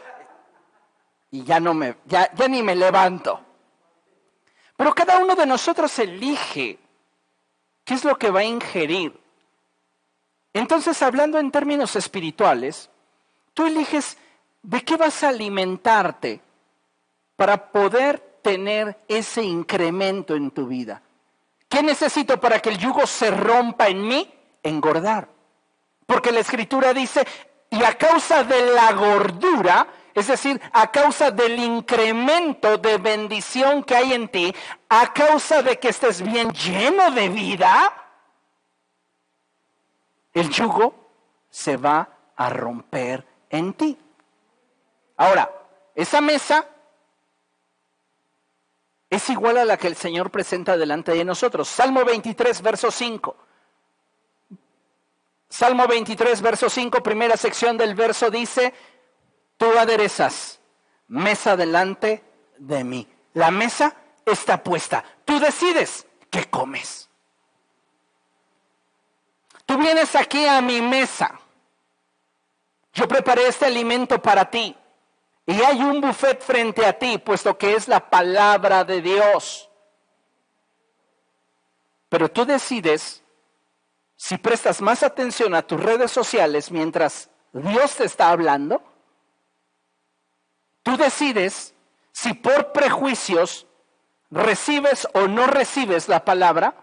[1.32, 3.40] y ya no me, ya, ya ni me levanto.
[4.78, 6.78] Pero cada uno de nosotros elige
[7.84, 9.20] qué es lo que va a ingerir.
[10.54, 12.92] Entonces, hablando en términos espirituales,
[13.56, 14.20] tú eliges
[14.62, 16.40] de qué vas a alimentarte
[17.36, 21.02] para poder tener ese incremento en tu vida.
[21.68, 24.32] ¿Qué necesito para que el yugo se rompa en mí?
[24.62, 25.28] Engordar.
[26.06, 27.26] Porque la escritura dice,
[27.72, 33.96] y a causa de la gordura, es decir, a causa del incremento de bendición que
[33.96, 34.54] hay en ti,
[34.90, 37.94] a causa de que estés bien lleno de vida,
[40.36, 40.94] el yugo
[41.50, 43.98] se va a romper en ti.
[45.18, 45.52] Ahora,
[45.96, 46.68] esa mesa
[49.10, 51.68] es igual a la que el Señor presenta delante de nosotros.
[51.68, 53.36] Salmo 23, verso 5.
[55.50, 58.74] Salmo 23, verso 5, primera sección del verso dice,
[59.58, 60.60] tú aderezas
[61.08, 62.24] mesa delante
[62.58, 63.08] de mí.
[63.34, 63.96] La mesa
[64.26, 65.04] está puesta.
[65.24, 67.10] Tú decides qué comes.
[69.66, 71.40] Tú vienes aquí a mi mesa.
[72.94, 74.76] Yo preparé este alimento para ti.
[75.46, 79.70] Y hay un buffet frente a ti, puesto que es la palabra de Dios.
[82.10, 83.24] Pero tú decides
[84.16, 88.82] si prestas más atención a tus redes sociales mientras Dios te está hablando.
[90.82, 91.76] Tú decides
[92.12, 93.68] si por prejuicios
[94.32, 96.76] recibes o no recibes la palabra.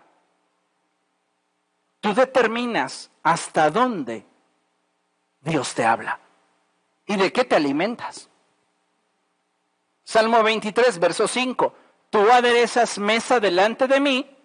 [2.01, 4.27] Tú determinas hasta dónde
[5.41, 6.21] Dios te habla
[7.07, 8.29] y de qué te alimentas.
[10.05, 11.75] Salmo 23, verso 5.
[12.11, 14.37] Tú aderezas mesa delante de mí.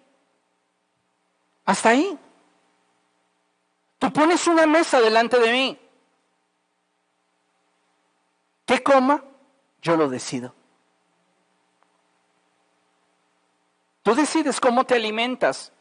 [1.64, 2.18] Hasta ahí.
[3.98, 5.78] Tú pones una mesa delante de mí.
[8.64, 9.24] ¿Qué coma?
[9.82, 10.54] Yo lo decido.
[14.02, 15.72] Tú decides cómo te alimentas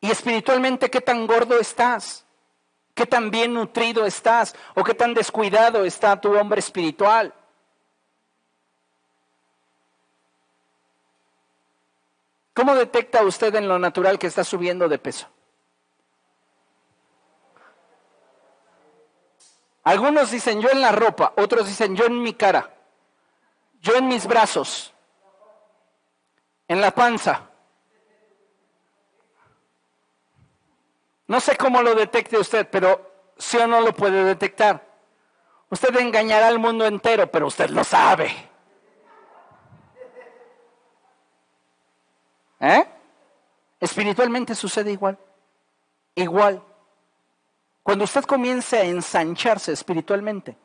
[0.00, 2.26] y espiritualmente qué tan gordo estás,
[2.94, 7.32] qué tan bien nutrido estás o qué tan descuidado está tu hombre espiritual.
[12.58, 15.28] ¿Cómo detecta usted en lo natural que está subiendo de peso?
[19.84, 22.74] Algunos dicen yo en la ropa, otros dicen yo en mi cara,
[23.80, 24.92] yo en mis brazos,
[26.66, 27.48] en la panza.
[31.28, 34.84] No sé cómo lo detecte usted, pero sí o no lo puede detectar.
[35.70, 38.50] Usted engañará al mundo entero, pero usted lo sabe.
[42.60, 42.84] ¿Eh?
[43.80, 45.18] Espiritualmente sucede igual.
[46.14, 46.62] Igual.
[47.82, 50.56] Cuando usted comience a ensancharse espiritualmente,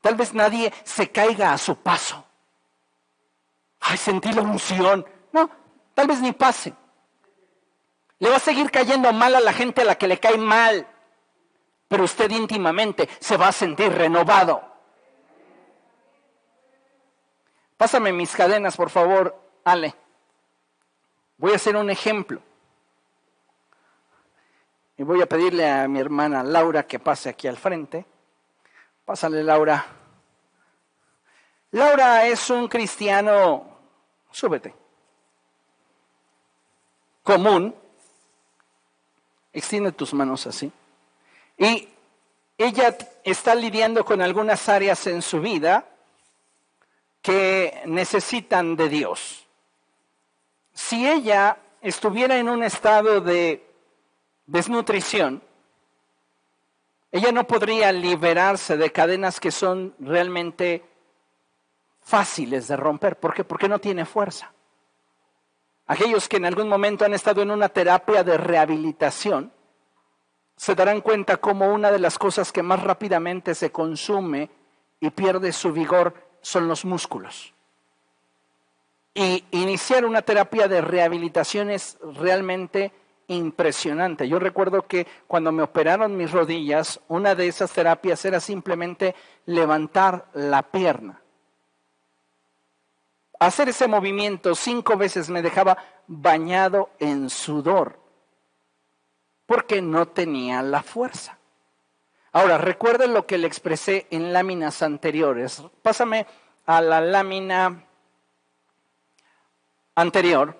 [0.00, 2.24] tal vez nadie se caiga a su paso.
[3.80, 5.06] Ay, sentí la unción.
[5.32, 5.50] No,
[5.94, 6.74] tal vez ni pase.
[8.18, 10.86] Le va a seguir cayendo mal a la gente a la que le cae mal.
[11.88, 14.62] Pero usted íntimamente se va a sentir renovado.
[17.76, 20.01] Pásame mis cadenas, por favor, Ale.
[21.42, 22.40] Voy a hacer un ejemplo.
[24.96, 28.06] Y voy a pedirle a mi hermana Laura que pase aquí al frente.
[29.04, 29.84] Pásale, Laura.
[31.72, 33.76] Laura es un cristiano,
[34.30, 34.72] súbete,
[37.24, 37.74] común.
[39.52, 40.70] Extiende tus manos así.
[41.58, 41.88] Y
[42.56, 45.88] ella está lidiando con algunas áreas en su vida
[47.20, 49.42] que necesitan de Dios
[50.72, 53.66] si ella estuviera en un estado de
[54.46, 55.42] desnutrición,
[57.10, 60.82] ella no podría liberarse de cadenas que son realmente
[62.00, 63.18] fáciles de romper.
[63.18, 63.44] ¿Por qué?
[63.44, 64.52] Porque no tiene fuerza.
[65.86, 69.52] Aquellos que en algún momento han estado en una terapia de rehabilitación
[70.56, 74.48] se darán cuenta como una de las cosas que más rápidamente se consume
[75.00, 77.52] y pierde su vigor son los músculos.
[79.14, 82.92] Y iniciar una terapia de rehabilitación es realmente
[83.26, 84.28] impresionante.
[84.28, 89.14] Yo recuerdo que cuando me operaron mis rodillas, una de esas terapias era simplemente
[89.46, 91.20] levantar la pierna.
[93.38, 97.98] Hacer ese movimiento cinco veces me dejaba bañado en sudor,
[99.46, 101.38] porque no tenía la fuerza.
[102.32, 105.62] Ahora, recuerden lo que le expresé en láminas anteriores.
[105.82, 106.26] Pásame
[106.64, 107.84] a la lámina
[109.94, 110.58] anterior,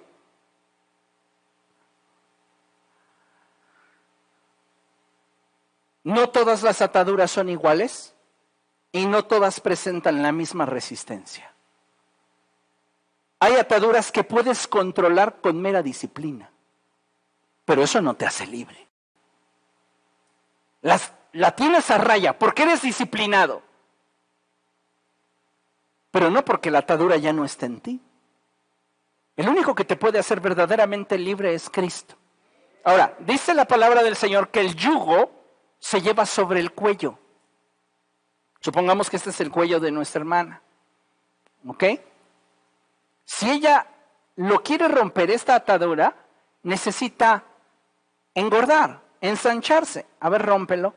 [6.05, 8.15] no todas las ataduras son iguales
[8.93, 11.53] y no todas presentan la misma resistencia.
[13.41, 16.53] Hay ataduras que puedes controlar con mera disciplina,
[17.65, 18.87] pero eso no te hace libre.
[20.83, 23.63] Las, la tienes a raya porque eres disciplinado,
[26.11, 28.01] pero no porque la atadura ya no está en ti.
[29.37, 32.17] El único que te puede hacer verdaderamente libre es Cristo.
[32.85, 35.31] Ahora, dice la palabra del Señor que el yugo
[35.79, 37.19] se lleva sobre el cuello.
[38.61, 40.63] Supongamos que este es el cuello de nuestra hermana.
[41.67, 41.85] ¿Ok?
[43.25, 43.87] Si ella
[44.37, 46.15] lo quiere romper esta atadura,
[46.63, 47.45] necesita
[48.35, 50.07] engordar, ensancharse.
[50.21, 50.95] A ver, rómpelo.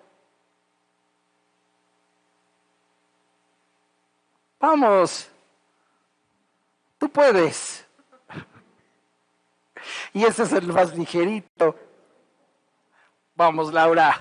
[4.60, 5.30] Vamos.
[6.98, 7.85] Tú puedes.
[10.14, 11.76] Y ese es el más ligerito.
[13.36, 14.18] Vamos, Laura.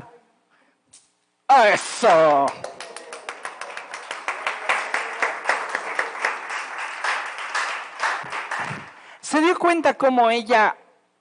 [1.72, 2.46] Eso.
[9.20, 10.76] ¿Se dio cuenta cómo ella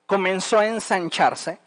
[0.05, 1.59] comenzó a ensancharse?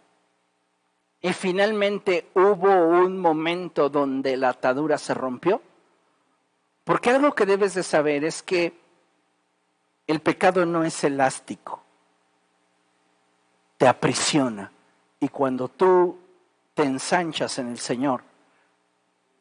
[1.20, 5.60] Y finalmente hubo un momento donde la atadura se rompió.
[6.84, 8.78] Porque algo que debes de saber es que
[10.06, 11.82] el pecado no es elástico,
[13.78, 14.70] te aprisiona.
[15.20, 16.18] Y cuando tú
[16.74, 18.22] te ensanchas en el Señor,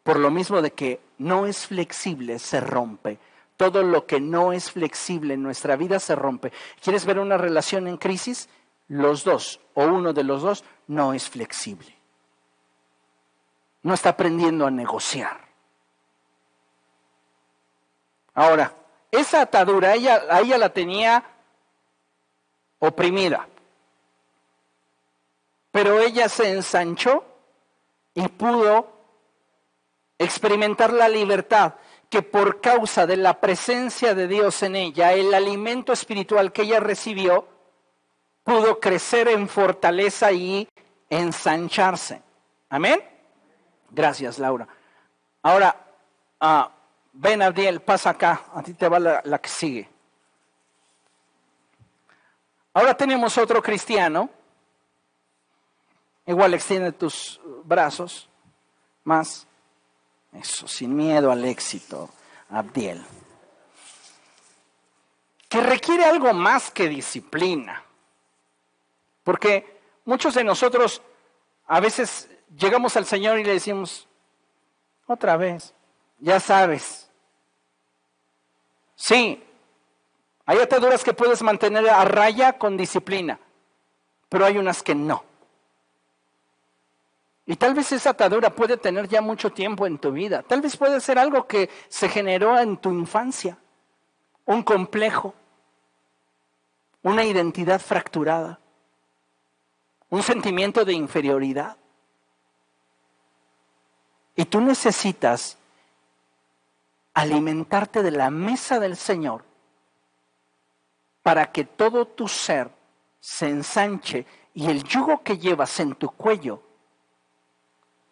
[0.03, 3.19] por lo mismo de que no es flexible, se rompe.
[3.57, 6.51] Todo lo que no es flexible en nuestra vida se rompe.
[6.81, 8.49] ¿Quieres ver una relación en crisis?
[8.88, 11.95] Los dos o uno de los dos no es flexible.
[13.83, 15.39] No está aprendiendo a negociar.
[18.33, 18.75] Ahora,
[19.11, 21.23] esa atadura, ella, ella la tenía
[22.79, 23.47] oprimida.
[25.76, 27.26] Pero ella se ensanchó
[28.13, 28.93] y pudo
[30.17, 31.73] experimentar la libertad
[32.09, 36.80] que por causa de la presencia de Dios en ella, el alimento espiritual que ella
[36.80, 37.45] recibió,
[38.45, 40.69] pudo crecer en fortaleza y
[41.09, 42.21] ensancharse.
[42.69, 43.03] Amén.
[43.89, 44.69] Gracias, Laura.
[45.41, 45.76] Ahora,
[46.39, 46.69] uh,
[47.11, 49.89] ven, Abdiel, pasa acá, a ti te va la, la que sigue.
[52.73, 54.30] Ahora tenemos otro cristiano.
[56.26, 58.30] Igual extiende tus brazos.
[59.03, 59.47] Más.
[60.34, 62.09] Eso, sin miedo al éxito,
[62.49, 63.03] Abdiel.
[65.47, 67.84] Que requiere algo más que disciplina.
[69.23, 71.01] Porque muchos de nosotros
[71.67, 74.07] a veces llegamos al Señor y le decimos,
[75.07, 75.73] otra vez,
[76.19, 77.09] ya sabes.
[78.95, 79.43] Sí,
[80.45, 83.39] hay ataduras que puedes mantener a raya con disciplina,
[84.30, 85.23] pero hay unas que no.
[87.45, 90.41] Y tal vez esa atadura puede tener ya mucho tiempo en tu vida.
[90.41, 93.57] Tal vez puede ser algo que se generó en tu infancia.
[94.45, 95.35] Un complejo.
[97.03, 98.59] Una identidad fracturada.
[100.09, 101.77] Un sentimiento de inferioridad.
[104.35, 105.57] Y tú necesitas
[107.13, 109.45] alimentarte de la mesa del Señor
[111.21, 112.69] para que todo tu ser
[113.19, 116.64] se ensanche y el yugo que llevas en tu cuello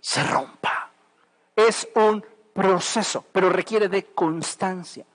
[0.04, 0.92] se rompa.
[1.56, 5.06] Es un proceso, pero requiere de constancia.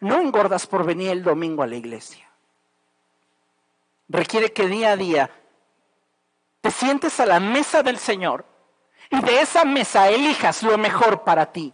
[0.00, 2.28] No engordas por venir el domingo a la iglesia.
[4.06, 5.30] Requiere que día a día
[6.60, 8.44] te sientes a la mesa del Señor
[9.08, 11.72] y de esa mesa elijas lo mejor para ti.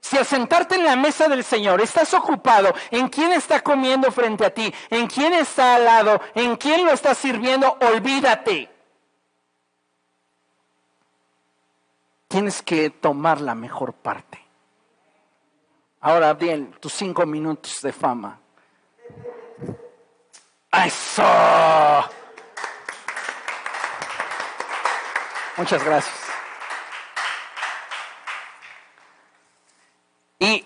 [0.00, 4.46] Si al sentarte en la mesa del Señor estás ocupado en quién está comiendo frente
[4.46, 8.77] a ti, en quién está al lado, en quién lo está sirviendo, olvídate.
[12.28, 14.38] Tienes que tomar la mejor parte.
[16.00, 18.38] Ahora bien, tus cinco minutos de fama.
[20.70, 21.24] ¡Eso!
[25.56, 26.14] Muchas gracias.
[30.38, 30.64] Y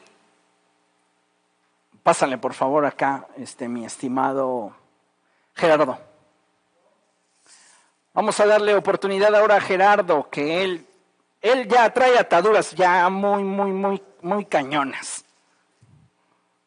[2.02, 4.76] pásale por favor acá, este, mi estimado
[5.54, 5.98] Gerardo.
[8.12, 10.86] Vamos a darle oportunidad ahora a Gerardo, que él
[11.42, 15.24] él ya trae ataduras ya muy, muy, muy, muy cañonas.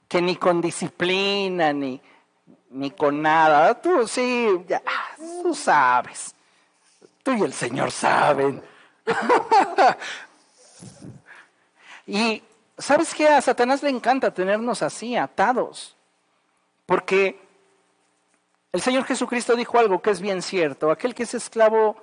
[0.09, 2.01] Que ni con disciplina, ni,
[2.69, 3.81] ni con nada.
[3.81, 4.83] Tú sí, ya,
[5.41, 6.35] tú sabes.
[7.23, 8.61] Tú y el Señor saben.
[12.05, 12.43] y
[12.77, 13.29] ¿sabes qué?
[13.29, 15.95] A Satanás le encanta tenernos así, atados.
[16.85, 17.39] Porque
[18.73, 20.91] el Señor Jesucristo dijo algo que es bien cierto.
[20.91, 21.95] Aquel que es esclavo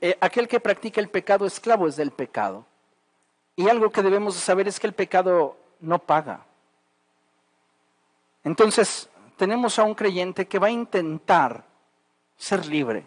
[0.00, 2.66] eh, aquel que practica el pecado esclavo es del pecado.
[3.56, 6.44] Y algo que debemos saber es que el pecado no paga.
[8.44, 11.64] Entonces, tenemos a un creyente que va a intentar
[12.36, 13.06] ser libre,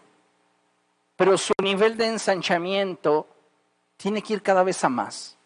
[1.15, 3.27] pero su nivel de ensanchamiento
[3.95, 5.37] tiene que ir cada vez a más.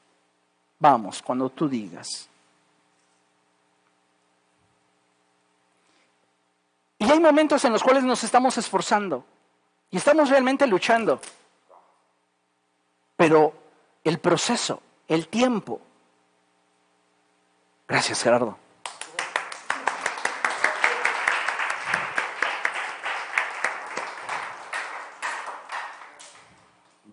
[0.80, 2.30] Vamos, cuando tú digas.
[7.00, 9.26] Y hay momentos en los cuales nos estamos esforzando.
[9.94, 11.22] Y estamos realmente luchando.
[13.16, 13.54] Pero
[14.04, 15.80] el proceso, el tiempo.
[17.88, 18.58] Gracias, Gerardo.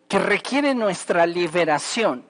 [0.09, 2.28] que requiere nuestra liberación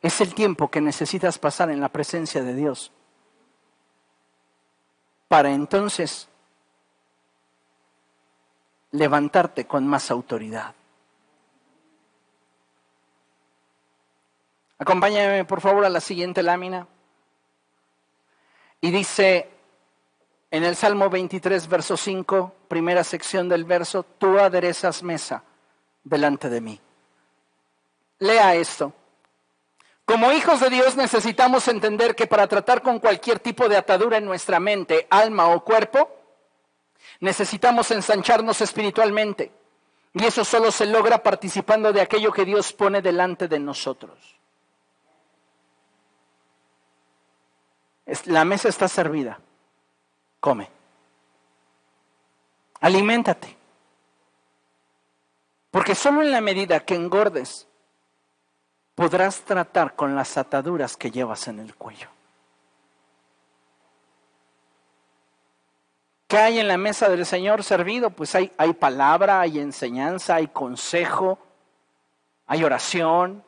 [0.00, 2.90] es el tiempo que necesitas pasar en la presencia de Dios
[5.28, 6.29] para entonces
[8.92, 10.74] levantarte con más autoridad.
[14.78, 16.86] Acompáñame por favor a la siguiente lámina.
[18.80, 19.50] Y dice
[20.50, 25.44] en el Salmo 23, verso 5, primera sección del verso, tú aderezas mesa
[26.02, 26.80] delante de mí.
[28.18, 28.92] Lea esto.
[30.04, 34.24] Como hijos de Dios necesitamos entender que para tratar con cualquier tipo de atadura en
[34.24, 36.19] nuestra mente, alma o cuerpo,
[37.20, 39.52] necesitamos ensancharnos espiritualmente.
[40.12, 44.18] Y eso solo se logra participando de aquello que Dios pone delante de nosotros.
[48.24, 49.38] La mesa está servida.
[50.40, 50.68] Come.
[52.80, 53.56] Aliméntate.
[55.70, 57.68] Porque solo en la medida que engordes
[58.96, 62.08] podrás tratar con las ataduras que llevas en el cuello.
[66.30, 68.10] ¿Qué hay en la mesa del Señor servido?
[68.10, 71.40] Pues hay, hay palabra, hay enseñanza, hay consejo,
[72.46, 73.42] hay oración,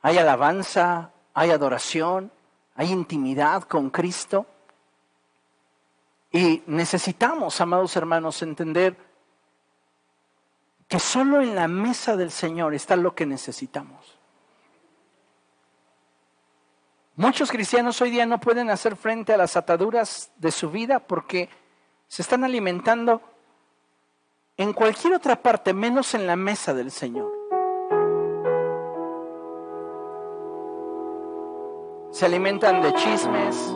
[0.00, 2.32] hay alabanza, hay adoración,
[2.76, 4.46] hay intimidad con Cristo.
[6.32, 8.96] Y necesitamos, amados hermanos, entender
[10.88, 14.18] que solo en la mesa del Señor está lo que necesitamos.
[17.20, 21.50] Muchos cristianos hoy día no pueden hacer frente a las ataduras de su vida porque
[22.08, 23.20] se están alimentando
[24.56, 27.30] en cualquier otra parte, menos en la mesa del Señor.
[32.10, 33.74] Se alimentan de chismes,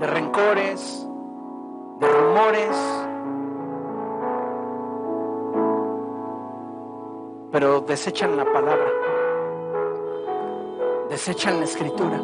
[0.00, 1.06] de rencores,
[2.00, 2.76] de rumores,
[7.52, 9.11] pero desechan la palabra
[11.12, 12.16] desechan la escritura.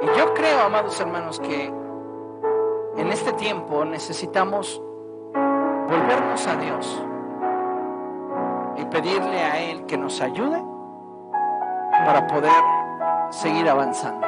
[0.00, 1.72] Y yo creo, amados hermanos, que
[2.96, 4.80] en este tiempo necesitamos
[5.34, 7.04] volvernos a Dios
[8.76, 10.62] y pedirle a Él que nos ayude
[11.90, 12.62] para poder
[13.30, 14.24] seguir avanzando.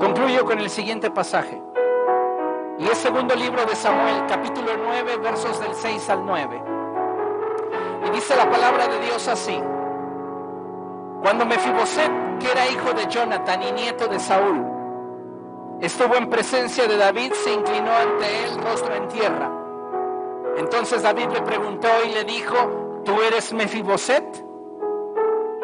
[0.00, 1.62] Concluyo con el siguiente pasaje.
[2.80, 6.75] Y es segundo libro de Samuel, capítulo 9, versos del 6 al 9.
[8.06, 9.60] Y dice la palabra de Dios así.
[11.22, 14.64] Cuando Mefiboset, que era hijo de Jonathan y nieto de Saúl,
[15.80, 19.50] estuvo en presencia de David, se inclinó ante él rostro en tierra.
[20.56, 24.44] Entonces David le preguntó y le dijo, ¿tú eres Mefiboset?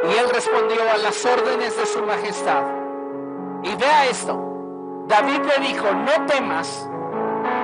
[0.04, 2.64] Y él respondió a las órdenes de su majestad.
[3.62, 4.36] Y vea esto,
[5.06, 6.88] David le dijo, no temas,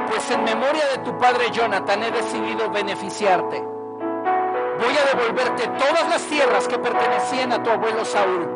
[0.08, 3.77] pues en memoria de tu padre Jonathan he decidido beneficiarte
[4.78, 8.48] voy a devolverte todas las tierras que pertenecían a tu abuelo Saúl.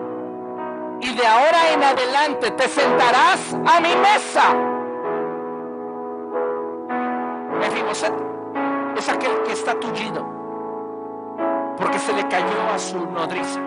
[1.01, 4.55] Y de ahora en adelante te sentarás a mi mesa.
[7.59, 8.13] Mefiboset
[8.97, 10.25] es aquel que está tullido
[11.77, 13.61] porque se le cayó a su nodriza.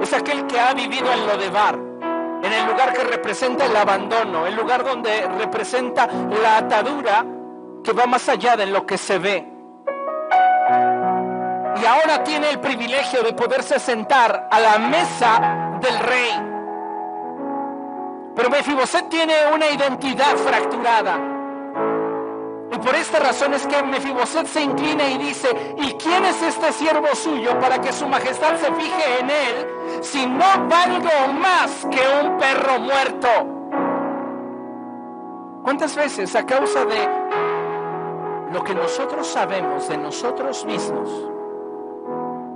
[0.00, 3.76] Es aquel que ha vivido en lo de bar, en el lugar que representa el
[3.76, 6.08] abandono, el lugar donde representa
[6.42, 7.26] la atadura
[7.84, 9.57] que va más allá de lo que se ve
[11.80, 16.30] y ahora tiene el privilegio de poderse sentar a la mesa del rey.
[18.34, 21.18] Pero Mefiboset tiene una identidad fracturada.
[22.70, 26.72] Y por esta razón es que Mefiboset se inclina y dice, ¿y quién es este
[26.72, 32.00] siervo suyo para que su majestad se fije en él si no valgo más que
[32.22, 33.28] un perro muerto?
[35.64, 37.08] ¿Cuántas veces a causa de
[38.52, 41.10] lo que nosotros sabemos de nosotros mismos,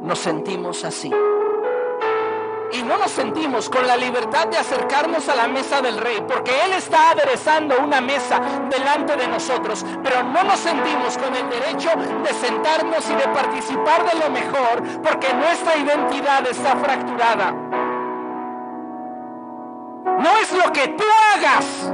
[0.02, 1.12] nos sentimos así.
[2.72, 6.52] Y no nos sentimos con la libertad de acercarnos a la mesa del rey, porque
[6.64, 8.40] Él está aderezando una mesa
[8.70, 11.90] delante de nosotros, pero no nos sentimos con el derecho
[12.24, 17.52] de sentarnos y de participar de lo mejor, porque nuestra identidad está fracturada.
[20.18, 21.92] No es lo que tú hagas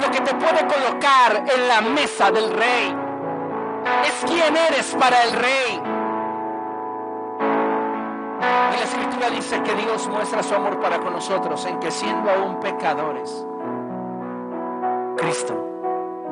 [0.00, 2.96] lo que te puede colocar en la mesa del rey.
[4.06, 5.99] Es quien eres para el rey.
[8.40, 12.30] Y la escritura dice que Dios muestra su amor para con nosotros en que siendo
[12.30, 13.46] aún pecadores,
[15.16, 15.54] Cristo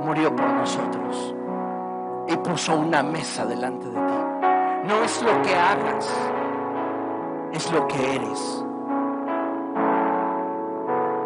[0.03, 1.35] murió por nosotros
[2.27, 4.19] y puso una mesa delante de ti.
[4.85, 6.31] No es lo que hagas,
[7.53, 8.65] es lo que eres.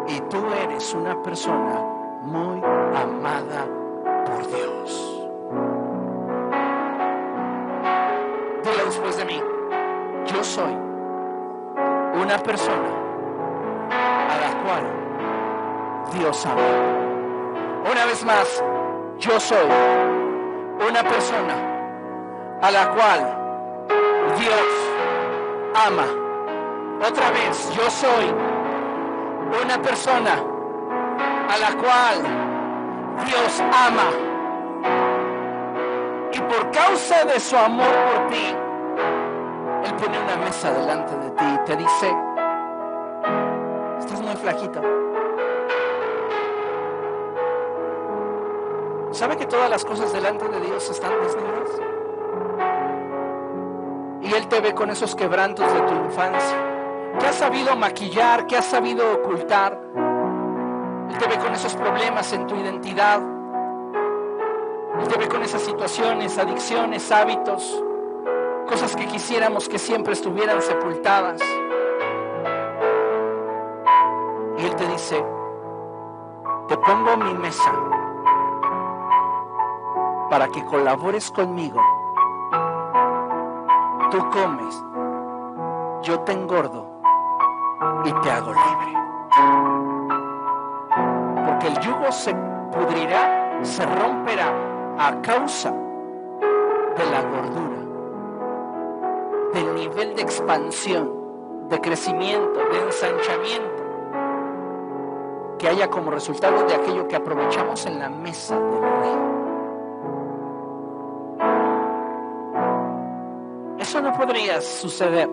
[0.07, 1.81] Y tú eres una persona
[2.23, 3.65] muy amada
[4.25, 5.29] por Dios.
[8.63, 9.41] Dile después de mí,
[10.25, 10.73] yo soy
[12.21, 12.89] una persona
[14.29, 14.83] a la cual
[16.13, 17.91] Dios ama.
[17.91, 18.63] Una vez más,
[19.19, 19.67] yo soy
[20.87, 21.55] una persona
[22.61, 23.37] a la cual
[24.37, 24.91] Dios
[25.85, 26.05] ama.
[27.05, 28.33] Otra vez, yo soy
[29.63, 30.35] una persona
[31.49, 34.09] a la cual Dios ama.
[36.31, 38.55] Y por causa de su amor por ti,
[39.83, 42.15] Él pone una mesa delante de ti y te dice,
[43.99, 44.81] estás muy flaquito.
[49.11, 51.69] ¿Sabe que todas las cosas delante de Dios están desnudas?
[54.21, 56.57] Y Él te ve con esos quebrantos de tu infancia,
[57.19, 59.79] que has sabido maquillar, que has sabido ocultar.
[61.09, 63.21] Él te ve con esos problemas en tu identidad.
[64.99, 67.83] Él te ve con esas situaciones, adicciones, hábitos,
[68.67, 71.41] cosas que quisiéramos que siempre estuvieran sepultadas.
[74.57, 75.25] Y Él te dice,
[76.67, 77.71] te pongo mi mesa
[80.29, 81.79] para que colabores conmigo.
[84.09, 84.83] Tú comes,
[86.01, 86.87] yo te engordo
[88.05, 88.93] y te hago libre.
[91.45, 92.33] Porque el yugo se
[92.71, 94.53] pudrirá, se romperá
[94.97, 97.82] a causa de la gordura,
[99.53, 103.83] del nivel de expansión, de crecimiento, de ensanchamiento
[105.63, 109.17] que haya como resultado de aquello que aprovechamos en la mesa del rey.
[113.79, 115.29] Eso no podría suceder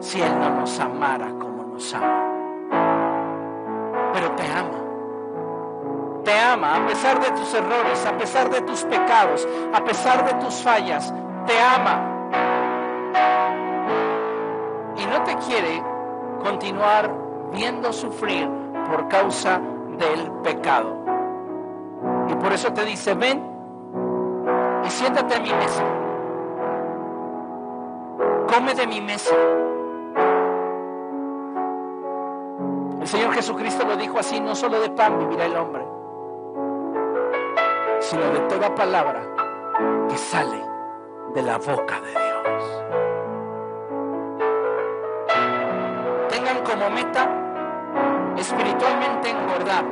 [0.00, 2.24] si Él no nos amara como nos ama.
[4.12, 6.22] Pero te ama.
[6.24, 10.44] Te ama a pesar de tus errores, a pesar de tus pecados, a pesar de
[10.44, 11.14] tus fallas.
[11.46, 12.17] Te ama.
[15.08, 15.82] No te quiere
[16.42, 17.10] continuar
[17.52, 18.48] viendo sufrir
[18.90, 19.60] por causa
[19.98, 20.96] del pecado.
[22.28, 23.42] Y por eso te dice, ven
[24.84, 25.84] y siéntate a mi mesa
[28.48, 29.36] come de mi mesa.
[33.00, 35.84] El Señor Jesucristo lo dijo así, no solo de pan vivirá el hombre,
[38.00, 39.22] sino de toda palabra
[40.08, 40.64] que sale
[41.34, 42.77] de la boca de Dios.
[46.68, 47.28] Como meta
[48.36, 49.84] espiritualmente engordar.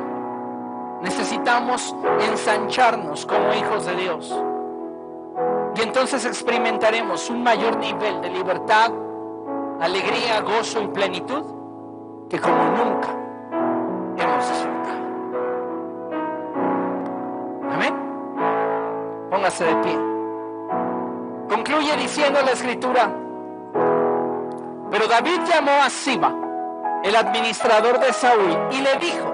[1.01, 1.95] Necesitamos
[2.29, 4.43] ensancharnos como hijos de Dios.
[5.75, 8.91] Y entonces experimentaremos un mayor nivel de libertad,
[9.79, 11.43] alegría, gozo y plenitud
[12.29, 13.09] que como nunca
[14.17, 14.97] hemos disfrutado.
[17.71, 17.95] Amén.
[19.29, 19.99] Póngase de pie.
[21.49, 23.09] Concluye diciendo la escritura,
[24.89, 26.46] pero David llamó a Siba,
[27.07, 29.33] el administrador de Saúl, y le dijo,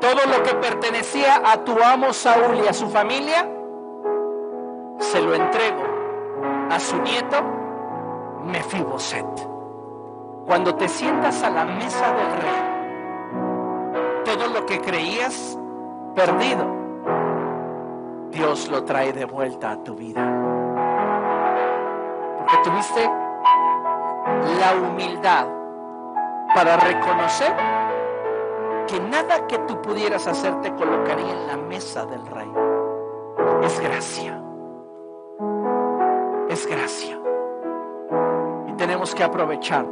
[0.00, 3.48] todo lo que pertenecía a tu amo Saúl y a su familia,
[4.98, 5.82] se lo entrego
[6.70, 7.36] a su nieto
[8.44, 9.48] Mefiboset.
[10.44, 12.62] Cuando te sientas a la mesa del rey,
[14.26, 15.58] todo lo que creías
[16.14, 16.66] perdido,
[18.30, 20.22] Dios lo trae de vuelta a tu vida.
[22.38, 23.10] Porque tuviste
[24.60, 25.55] la humildad
[26.56, 27.54] para reconocer
[28.88, 32.50] que nada que tú pudieras hacer te colocaría en la mesa del rey.
[33.62, 34.42] Es gracia
[36.48, 37.20] es gracia.
[38.68, 39.86] Y tenemos que aprovechar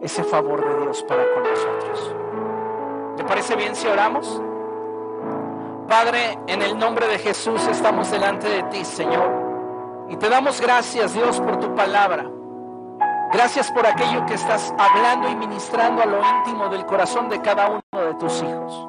[0.00, 2.14] ese favor de Dios para con nosotros.
[3.16, 4.40] ¿Te parece bien si oramos?
[5.88, 9.30] Padre, en el nombre de Jesús estamos delante de ti, Señor.
[10.08, 12.30] Y te damos gracias, Dios, por tu palabra.
[13.34, 17.66] Gracias por aquello que estás hablando y ministrando a lo íntimo del corazón de cada
[17.66, 18.88] uno de tus hijos.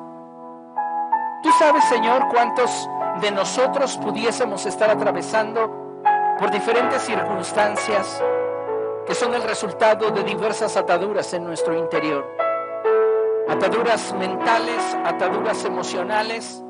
[1.42, 2.88] Tú sabes, Señor, cuántos
[3.22, 6.04] de nosotros pudiésemos estar atravesando
[6.38, 8.24] por diferentes circunstancias
[9.08, 12.24] que son el resultado de diversas ataduras en nuestro interior.
[13.50, 16.64] Ataduras mentales, ataduras emocionales,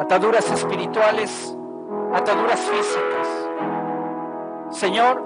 [0.00, 1.56] ataduras espirituales,
[2.12, 3.28] ataduras físicas.
[4.70, 5.25] Señor,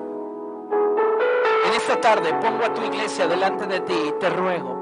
[1.75, 4.81] esta tarde pongo a tu iglesia delante de ti y te ruego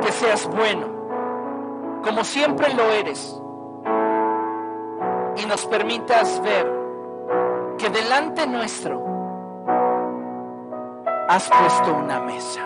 [0.00, 0.86] que seas bueno,
[2.02, 3.42] como siempre lo eres,
[5.36, 6.72] y nos permitas ver
[7.78, 9.02] que delante nuestro
[11.28, 12.60] has puesto una mesa.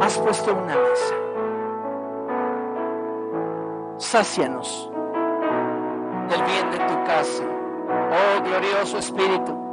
[0.00, 1.14] Has puesto una mesa.
[3.96, 4.90] Sácianos
[6.28, 7.44] del bien de tu casa.
[7.88, 9.63] Oh glorioso Espíritu.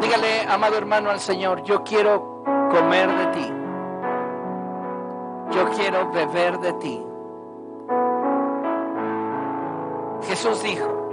[0.00, 3.52] Dígale, amado hermano, al Señor, yo quiero comer de ti.
[5.50, 7.06] Yo quiero beber de ti.
[10.26, 11.10] Jesús dijo,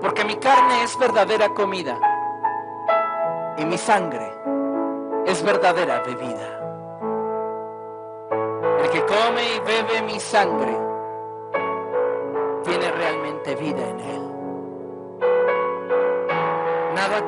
[0.00, 1.98] porque mi carne es verdadera comida
[3.56, 4.32] y mi sangre
[5.26, 6.58] es verdadera bebida.
[8.82, 10.76] El que come y bebe mi sangre
[12.64, 14.27] tiene realmente vida en él.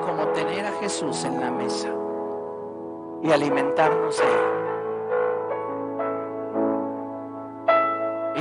[0.05, 1.89] Como tener a Jesús en la mesa
[3.23, 4.31] y alimentarnos de él.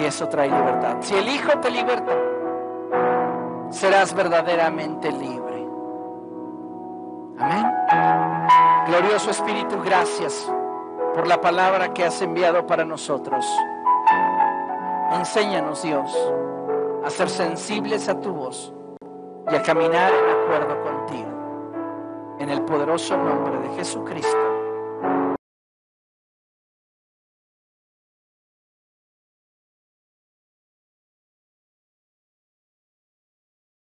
[0.02, 0.98] Y eso trae libertad.
[1.00, 2.12] Si el Hijo te liberta,
[3.70, 5.66] serás verdaderamente libre.
[7.40, 7.66] Amén.
[8.88, 10.52] Glorioso Espíritu, gracias
[11.16, 13.46] por la palabra que has enviado para nosotros.
[15.14, 16.16] Enséñanos, Dios,
[17.04, 18.74] a ser sensibles a tu voz
[19.52, 22.38] y a caminar en acuerdo contigo.
[22.40, 24.59] En el poderoso nombre de Jesucristo.